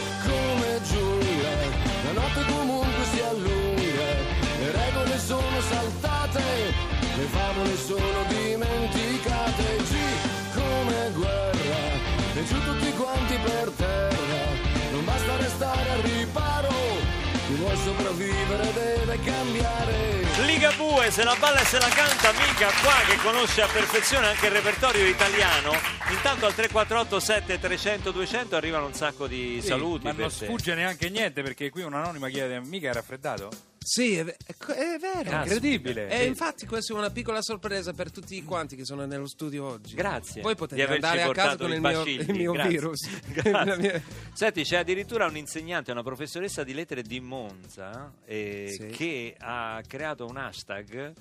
sopravvivere 17.94 18.72
deve 18.72 19.18
cambiare. 19.24 20.18
Liga 20.46 20.72
Bue, 20.76 21.10
se 21.10 21.24
la 21.24 21.34
balla 21.38 21.60
e 21.60 21.64
se 21.64 21.78
la 21.78 21.88
canta, 21.88 22.32
mica 22.32 22.68
qua 22.82 22.94
che 23.06 23.16
conosce 23.22 23.62
a 23.62 23.66
perfezione 23.66 24.28
anche 24.28 24.46
il 24.46 24.52
repertorio 24.52 25.04
italiano. 25.06 25.72
Intanto 26.10 26.46
al 26.46 26.54
348 26.54 27.20
7300 27.20 28.10
200 28.10 28.56
arrivano 28.56 28.86
un 28.86 28.94
sacco 28.94 29.26
di 29.26 29.58
Sì, 29.60 29.68
saluti. 29.68 30.04
ma 30.04 30.10
per 30.14 30.20
non 30.28 30.36
te. 30.36 30.44
sfugge 30.46 30.74
neanche 30.74 31.08
niente 31.10 31.42
perché 31.42 31.70
qui 31.70 31.82
un 31.82 31.94
anonima 31.94 32.28
chiede 32.28 32.60
mica 32.60 32.90
è 32.90 32.92
raffreddato? 32.92 33.48
Sì, 33.82 34.14
è, 34.16 34.22
è 34.24 34.26
è 34.26 34.98
vero. 34.98 35.30
Caspita. 35.30 35.42
Incredibile. 35.42 36.08
E 36.10 36.26
infatti 36.26 36.66
questa 36.66 36.92
è 36.92 36.96
una 36.96 37.10
piccola 37.10 37.40
sorpresa 37.40 37.92
per 37.94 38.10
tutti 38.12 38.42
quanti 38.44 38.76
che 38.76 38.84
sono 38.84 39.06
nello 39.06 39.26
studio 39.26 39.64
oggi. 39.64 39.94
Grazie 39.94 40.42
Voi 40.42 40.54
potete 40.54 40.84
andare 40.86 41.22
a 41.22 41.30
casa 41.30 41.56
con 41.56 41.72
il 41.72 41.80
mio, 41.80 42.04
il 42.04 42.34
mio 42.34 42.52
Grazie. 42.52 42.70
virus. 42.70 43.08
Mia- 43.78 44.02
Senti, 44.34 44.62
c'è 44.64 44.76
addirittura 44.76 45.26
un'insegnante, 45.26 45.90
una 45.92 46.02
professoressa 46.02 46.62
di 46.62 46.74
lettere 46.74 47.02
di 47.02 47.20
Monza 47.20 48.12
eh, 48.26 48.74
Sì. 48.78 48.86
che 48.88 49.34
ha 49.38 49.80
creato 49.86 50.26
un 50.26 50.36
hashtag 50.36 51.12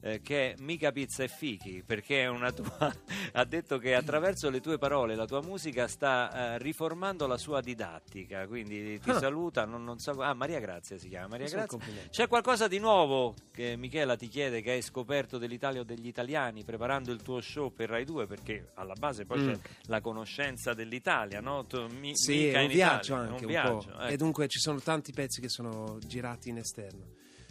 eh, 0.00 0.20
che 0.22 0.52
è 0.52 0.54
mica 0.60 0.92
pizza 0.92 1.24
e 1.24 1.28
fichi 1.28 1.82
perché 1.84 2.22
è 2.22 2.26
una 2.28 2.52
tua 2.52 2.68
ha 3.32 3.44
detto 3.44 3.78
che 3.78 3.96
attraverso 3.96 4.48
le 4.48 4.60
tue 4.60 4.78
parole 4.78 5.16
la 5.16 5.26
tua 5.26 5.42
musica 5.42 5.88
sta 5.88 6.54
eh, 6.54 6.58
riformando 6.58 7.26
la 7.26 7.36
sua 7.36 7.60
didattica 7.60 8.46
quindi 8.46 9.00
ti 9.00 9.10
Ah. 9.10 9.18
saluta 9.18 9.64
non, 9.64 9.82
non 9.82 9.98
so 9.98 10.12
ah 10.22 10.34
Maria 10.34 10.60
Grazia 10.60 10.98
si 10.98 11.08
chiama 11.08 11.28
Maria 11.28 11.48
Grazia 11.48 11.78
c'è 12.10 12.28
qualcosa 12.28 12.68
di 12.68 12.78
nuovo 12.78 13.34
che 13.50 13.74
Michela 13.76 14.14
ti 14.14 14.28
chiede 14.28 14.60
che 14.60 14.70
hai 14.70 14.82
scoperto 14.82 15.36
dell'Italia 15.36 15.80
o 15.80 15.84
degli 15.84 16.06
italiani 16.06 16.62
preparando 16.62 17.10
il 17.10 17.20
tuo 17.22 17.40
show 17.40 17.72
per 17.72 17.88
Rai 17.88 18.04
2 18.04 18.26
perché 18.26 18.70
alla 18.74 18.94
base 18.94 19.24
poi 19.26 19.38
Mm. 19.40 19.52
c'è 19.52 19.58
la 19.86 20.00
conoscenza 20.00 20.74
dell'Italia 20.74 21.40
no? 21.40 21.64
Tu, 21.66 21.86
mi- 21.98 22.16
Sì, 22.16 22.46
mica 22.46 22.58
è 22.60 22.62
un 22.62 22.68
viaggio 22.68 23.14
Italia, 23.14 23.30
anche 23.32 23.44
un 23.44 23.50
viaggio, 23.50 23.88
po'. 23.90 23.98
ecco. 24.00 24.06
E 24.12 24.16
dunque 24.16 24.46
ci 24.48 24.58
sono 24.60 24.78
tanti 24.80 25.12
pezzi 25.12 25.40
che 25.40 25.48
sono 25.48 25.98
girati 26.06 26.48
in 26.50 26.58
esterno. 26.58 27.04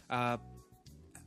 Ah, 0.08 0.40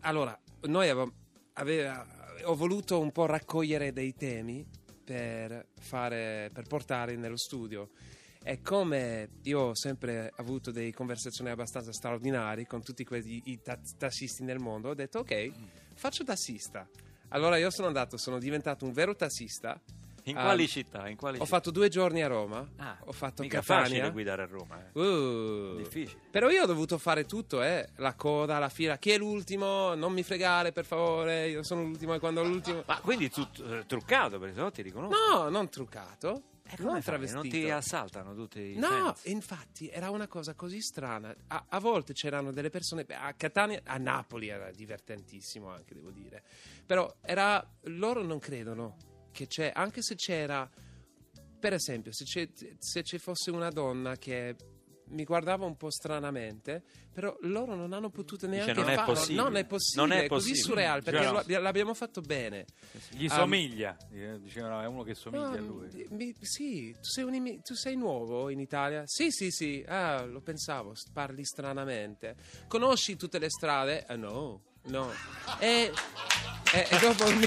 allora, 0.01 0.39
noi 0.63 0.89
avevamo, 0.89 1.13
aveva- 1.55 2.07
ho 2.45 2.55
voluto 2.55 3.01
un 3.01 3.13
po' 3.13 3.27
raccogliere 3.27 3.93
dei 3.93 4.15
temi 4.15 4.67
per, 5.05 5.67
fare, 5.79 6.51
per 6.53 6.67
portare 6.67 7.17
nello 7.17 7.37
studio. 7.37 7.91
E 8.43 8.63
come 8.63 9.29
io 9.43 9.61
ho 9.61 9.75
sempre 9.75 10.33
avuto 10.37 10.71
delle 10.71 10.95
conversazioni 10.95 11.51
abbastanza 11.51 11.93
straordinarie 11.93 12.67
con 12.67 12.83
tutti 12.83 13.05
quei 13.05 13.43
i 13.45 13.61
ta- 13.61 13.79
tassisti 13.99 14.45
nel 14.45 14.59
mondo, 14.59 14.89
ho 14.89 14.95
detto 14.95 15.19
ok, 15.19 15.51
faccio 15.95 16.25
tassista. 16.25 16.89
Allora 17.29 17.59
io 17.59 17.71
sono 17.71 17.89
andato, 17.89 18.17
sono 18.17 18.39
diventato 18.39 18.87
un 18.87 18.93
vero 18.93 19.15
tassista. 19.15 19.79
In 20.25 20.37
Ah, 20.37 20.43
quali 20.43 20.67
città? 20.69 21.09
In 21.09 21.17
quali 21.17 21.37
Ho 21.39 21.45
città? 21.45 21.57
fatto 21.57 21.71
due 21.71 21.89
giorni 21.89 22.23
a 22.23 22.27
Roma, 22.29 22.67
Ah, 22.77 22.97
ho 23.05 23.13
fatto 23.13 23.43
mica 23.43 23.61
Catania. 23.61 23.85
facile 23.87 24.11
guidare 24.11 24.43
a 24.43 24.47
Roma 24.47 24.79
eh. 24.93 24.99
Uh. 25.01 25.77
difficile 25.77 26.21
Però 26.31 26.49
io 26.51 26.63
ho 26.63 26.67
dovuto 26.67 26.99
fare 26.99 27.25
tutto, 27.27 27.63
eh. 27.63 27.89
La 27.97 28.15
coda, 28.15 28.59
la 28.59 28.69
fila. 28.69 28.99
Chi 28.99 29.11
è 29.11 29.19
l'ultimo? 29.19 29.95
Non 29.95 30.13
mi 30.13 30.23
fregare, 30.23 30.73
per 30.73 30.85
favore. 30.85 31.49
Io 31.49 31.63
sono 31.63 31.83
l'ultimo 31.83 32.15
e 32.15 32.19
quando 32.19 32.43
l'ultimo. 32.43 32.83
ma 32.87 32.99
quindi 33.01 33.31
tu 33.31 33.47
eh, 33.65 33.85
truccato 33.87 34.39
perché 34.39 34.55
sennò 34.55 34.71
ti 34.71 34.83
riconosco 34.83 35.17
No, 35.35 35.49
non 35.49 35.69
truccato. 35.69 36.43
Eh, 36.73 36.77
come 36.77 37.03
non 37.05 37.31
non 37.33 37.49
ti 37.49 37.69
assaltano 37.69 38.33
tutti 38.33 38.61
i 38.61 38.77
No, 38.77 38.87
fans? 38.87 39.25
infatti 39.25 39.89
era 39.89 40.11
una 40.11 40.29
cosa 40.29 40.55
così 40.55 40.81
strana. 40.81 41.35
A, 41.49 41.65
a 41.69 41.81
volte 41.81 42.13
c'erano 42.13 42.53
delle 42.53 42.71
persone 42.71 43.05
a 43.09 43.33
Catania, 43.35 43.81
a 43.85 43.97
Napoli 43.97 44.47
era 44.47 44.71
divertentissimo 44.71 45.69
anche, 45.69 45.95
devo 45.95 46.11
dire. 46.13 46.45
Però 46.87 47.13
era 47.23 47.61
loro 47.85 48.23
non 48.23 48.39
credono 48.39 48.97
che 49.41 49.47
c'è, 49.47 49.73
anche 49.75 50.03
se 50.03 50.15
c'era 50.17 50.69
per 51.59 51.73
esempio, 51.75 52.13
se, 52.13 52.25
c'è- 52.25 52.49
se 52.79 53.03
ci 53.03 53.19
fosse 53.19 53.51
una 53.51 53.69
donna 53.71 54.17
che 54.17 54.57
mi 55.09 55.25
guardava 55.25 55.65
un 55.67 55.77
po' 55.77 55.91
stranamente, 55.91 56.83
però 57.13 57.37
loro 57.43 57.75
non 57.75 57.93
hanno 57.93 58.09
potuto 58.11 58.47
neanche 58.47 58.73
non 58.73 58.89
è 58.89 58.95
farlo. 58.95 59.13
possibile. 59.15 59.43
Non 59.43 59.57
è 59.57 59.65
possibile, 59.67 60.07
Non 60.07 60.17
è 60.17 60.23
è 60.25 60.29
così 60.29 60.49
possibile. 60.51 60.63
surreale 60.65 61.03
perché 61.03 61.21
Già. 61.23 61.31
lo- 61.33 61.61
l'abbiamo 61.61 61.95
fatto 61.95 62.21
bene. 62.23 62.65
Gli 63.11 63.25
Um, 63.25 63.29
somiglia, 63.31 63.97
dicevano 64.39 64.81
è 64.81 64.87
uno 64.87 65.03
che 65.03 65.15
somiglia 65.15 65.49
No, 65.49 65.53
a 65.55 65.59
lui. 65.61 66.07
mi- 66.11 66.35
sì, 66.41 66.93
tu 66.93 67.03
sei, 67.03 67.25
un 67.25 67.61
tu 67.63 67.75
sei 67.75 67.97
nuovo 67.97 68.49
in 68.51 68.61
Italia? 68.61 69.03
Sì, 69.07 69.31
sì, 69.31 69.51
sì, 69.51 69.85
ah, 69.89 70.25
lo 70.25 70.41
pensavo, 70.41 70.95
parli 71.13 71.45
stranamente. 71.45 72.37
Conosci 72.69 73.17
tutte 73.17 73.39
le 73.39 73.51
strade? 73.51 74.05
Ah, 74.07 74.17
no, 74.17 74.63
no. 74.85 75.11
E, 75.59 75.91
e- 76.73 76.87
e 76.89 76.99
dopo 77.01 77.25
mi, 77.35 77.47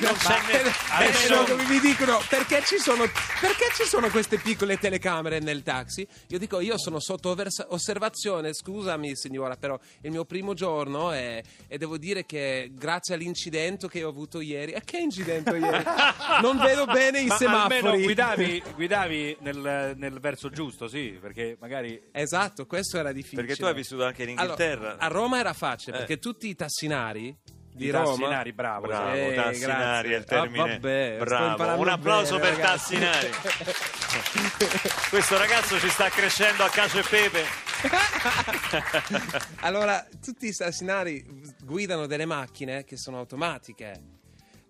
Non 0.00 0.14
c'è 0.14 0.40
ne- 0.46 0.62
e 0.62 0.72
adesso- 1.08 1.34
dopo 1.44 1.56
mi 1.66 1.78
dicono 1.80 2.18
perché 2.28 2.62
ci, 2.64 2.78
sono, 2.78 3.04
perché 3.40 3.66
ci 3.74 3.84
sono 3.84 4.08
queste 4.10 4.38
piccole 4.38 4.78
telecamere 4.78 5.38
nel 5.40 5.62
taxi? 5.62 6.06
Io 6.28 6.38
dico, 6.38 6.60
io 6.60 6.78
sono 6.78 7.00
sotto 7.00 7.36
osservazione, 7.68 8.52
scusami 8.54 9.16
signora, 9.16 9.56
però 9.56 9.78
il 10.02 10.10
mio 10.10 10.24
primo 10.24 10.54
giorno 10.54 11.12
è- 11.12 11.42
e 11.68 11.78
devo 11.78 11.98
dire 11.98 12.24
che 12.26 12.70
grazie 12.72 13.14
all'incidente 13.14 13.88
che 13.88 14.02
ho 14.04 14.08
avuto 14.08 14.40
ieri, 14.40 14.72
e 14.72 14.82
che 14.84 14.98
incidente 14.98 15.56
ieri? 15.56 15.84
Non 16.42 16.58
vedo 16.58 16.86
bene 16.86 17.20
i 17.20 17.26
Ma 17.26 17.36
semafori. 17.36 17.76
almeno 17.78 18.02
guidavi, 18.02 18.62
guidavi 18.74 19.36
nel, 19.40 19.94
nel 19.96 20.18
verso 20.20 20.48
giusto, 20.50 20.88
sì, 20.88 21.18
perché 21.20 21.56
magari... 21.60 22.00
Esatto, 22.12 22.66
questo 22.66 22.98
era 22.98 23.12
difficile. 23.12 23.42
perché 23.42 23.56
tu 23.60 23.66
hai 23.66 23.74
vissuto 23.74 24.04
anche 24.04 24.22
in 24.22 24.30
Inghilterra 24.30 24.90
Allora, 24.90 25.04
a 25.04 25.08
Roma 25.08 25.38
era 25.38 25.52
facile 25.52 25.96
Eh. 25.96 25.98
perché 25.98 26.18
tutti 26.18 26.48
i 26.48 26.54
tassinari 26.54 27.36
di 27.80 27.86
I 27.86 27.90
Roma 27.92 28.04
tassinari, 28.08 28.52
bravo. 28.52 28.86
Bravo, 28.88 29.14
Eh, 29.14 29.32
Tassinari 29.34 30.12
è 30.12 30.16
il 30.16 30.24
grazie. 30.24 30.36
Ah, 30.36 30.40
termine. 30.42 30.72
vabbè, 30.78 31.14
sto 31.16 31.24
Bravo, 31.24 31.80
un 31.80 31.88
applauso 31.88 32.38
bene, 32.38 32.48
per 32.56 32.58
ragazzi. 32.58 32.98
Tassinari. 32.98 33.30
Questo 35.08 35.38
ragazzo 35.38 35.78
ci 35.80 35.88
sta 35.88 36.08
crescendo 36.10 36.62
a 36.62 36.68
cacio 36.68 36.98
e 36.98 37.04
pepe. 37.08 37.44
allora, 39.60 40.06
tutti 40.22 40.46
i 40.46 40.54
tassinari 40.54 41.24
guidano 41.62 42.06
delle 42.06 42.26
macchine 42.26 42.84
che 42.84 42.96
sono 42.98 43.18
automatiche, 43.18 43.98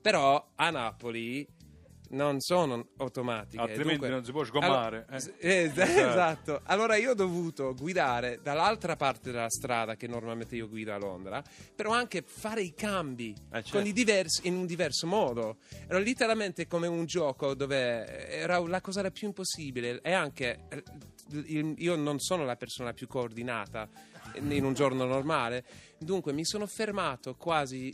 però 0.01 0.53
a 0.55 0.71
Napoli 0.71 1.45
non 2.11 2.41
sono 2.41 2.89
automatiche. 2.99 3.61
Altrimenti 3.63 3.91
Dunque- 3.93 4.09
non 4.09 4.25
si 4.25 4.33
può 4.33 4.45
sgommare, 4.45 5.07
Allora, 5.09 5.17
eh. 5.39 5.63
es- 5.65 5.77
esatto. 5.77 6.61
Allora 6.65 6.97
io 6.97 7.11
ho 7.13 7.15
dovuto 7.15 7.75
guidare 7.75 8.41
dall'altra 8.43 8.97
parte 8.97 9.31
della 9.31 9.49
strada 9.49 9.95
che 9.97 10.07
normalmente 10.07 10.57
io 10.57 10.69
guido 10.69 10.93
a 10.93 10.99
Londra, 10.99 11.43
però 11.75 11.93
anche 11.93 12.23
fare 12.27 12.63
i 12.63 12.75
cambi 12.75 13.31
Eh, 13.33 13.63
certo. 13.63 13.79
con 13.79 13.87
i 13.87 13.93
diversi- 13.93 14.47
in 14.49 14.55
un 14.57 14.67
diverso 14.67 15.07
modo. 15.07 15.59
Era 15.87 15.99
letteralmente 15.99 16.67
come 16.67 16.87
un 16.87 17.05
gioco 17.07 17.55
dove 17.55 18.29
era 18.29 18.59
la 18.59 18.81
cosa 18.81 19.09
più 19.11 19.29
impossibile 19.29 20.01
e 20.03 20.13
anche 20.13 20.67
eh, 20.69 20.83
io 21.77 21.97
non 21.97 22.19
sono 22.19 22.45
la 22.45 22.57
persona 22.57 22.93
più 22.93 23.07
coordinata 23.07 23.89
in 24.35 24.65
un 24.65 24.75
giorno 24.75 25.05
normale, 25.05 25.65
dunque 25.99 26.33
mi 26.33 26.45
sono 26.45 26.67
fermato 26.67 27.35
quasi 27.37 27.93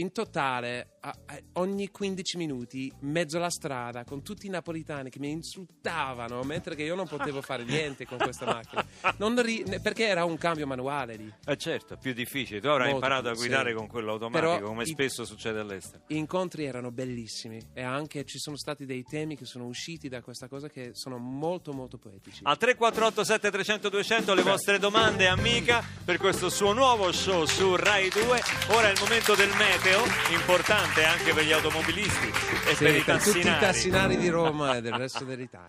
in 0.00 0.12
totale 0.12 0.96
a- 1.00 1.14
a- 1.26 1.38
ogni 1.54 1.88
15 1.90 2.36
minuti 2.36 2.92
mezzo 3.00 3.36
alla 3.38 3.48
strada 3.50 4.04
con 4.04 4.22
tutti 4.22 4.46
i 4.46 4.50
napolitani 4.50 5.08
che 5.10 5.18
mi 5.18 5.30
insultavano 5.30 6.42
mentre 6.42 6.74
che 6.74 6.82
io 6.82 6.94
non 6.94 7.06
potevo 7.08 7.40
fare 7.40 7.64
niente 7.64 8.06
con 8.06 8.18
questa 8.18 8.44
macchina 8.46 8.84
Non 9.18 9.40
ri- 9.42 9.62
ne- 9.66 9.80
perché 9.80 10.06
era 10.06 10.24
un 10.24 10.36
cambio 10.36 10.66
manuale 10.66 11.16
lì 11.16 11.32
Eh 11.46 11.56
certo, 11.56 11.96
più 11.96 12.12
difficile. 12.12 12.60
Tu 12.60 12.66
avrai 12.68 12.90
Molto 12.92 13.06
imparato 13.06 13.28
a 13.28 13.34
guidare 13.34 13.70
sì. 13.70 13.76
con 13.76 13.86
quello 13.86 14.12
automatico, 14.12 14.52
Però 14.54 14.66
come 14.66 14.82
i- 14.82 14.86
spesso 14.86 15.24
succede 15.24 15.58
all'estero. 15.60 16.02
gli 16.06 16.16
incontri 16.16 16.64
erano 16.64 16.90
bellissimi 16.90 17.60
e 17.72 17.82
anche 17.82 18.24
ci 18.24 18.38
sono 18.38 18.56
stati 18.56 18.84
dei 18.84 19.02
temi 19.02 19.36
che 19.36 19.44
sono 19.44 19.64
usciti 19.66 20.08
da 20.08 20.20
questa 20.22 20.48
cosa 20.48 20.68
che 20.68 20.90
sono 20.94 21.16
molto 21.18 21.72
molto 21.72 21.96
poetici 21.98 22.40
Al 22.44 22.58
348 22.58 23.24
7300 23.24 23.88
200 23.88 24.34
le 24.34 24.42
vostre 24.42 24.78
domande 24.78 25.26
amica 25.28 25.82
per 26.04 26.18
questo 26.18 26.48
suo 26.50 26.72
nuovo 26.72 27.10
show 27.12 27.44
su 27.44 27.74
Rai 27.76 28.08
2. 28.10 28.40
Ora 28.70 28.88
è 28.88 28.92
il 28.92 28.98
momento 29.00 29.34
del 29.34 29.50
meteo, 29.56 29.89
importante 30.30 31.04
anche 31.04 31.32
per 31.32 31.44
gli 31.44 31.52
automobilisti 31.52 32.28
e 32.68 32.74
Sì, 32.74 32.84
per 32.84 32.94
i 32.96 33.00
per 33.02 33.22
tutti 33.22 33.38
i 33.38 33.42
tassinari. 33.42 33.60
tassinari 33.60 34.16
di 34.16 34.28
Roma 34.28 34.76
e 34.76 34.80
del 34.80 34.92
resto 34.94 35.24
dell'Italia 35.24 35.68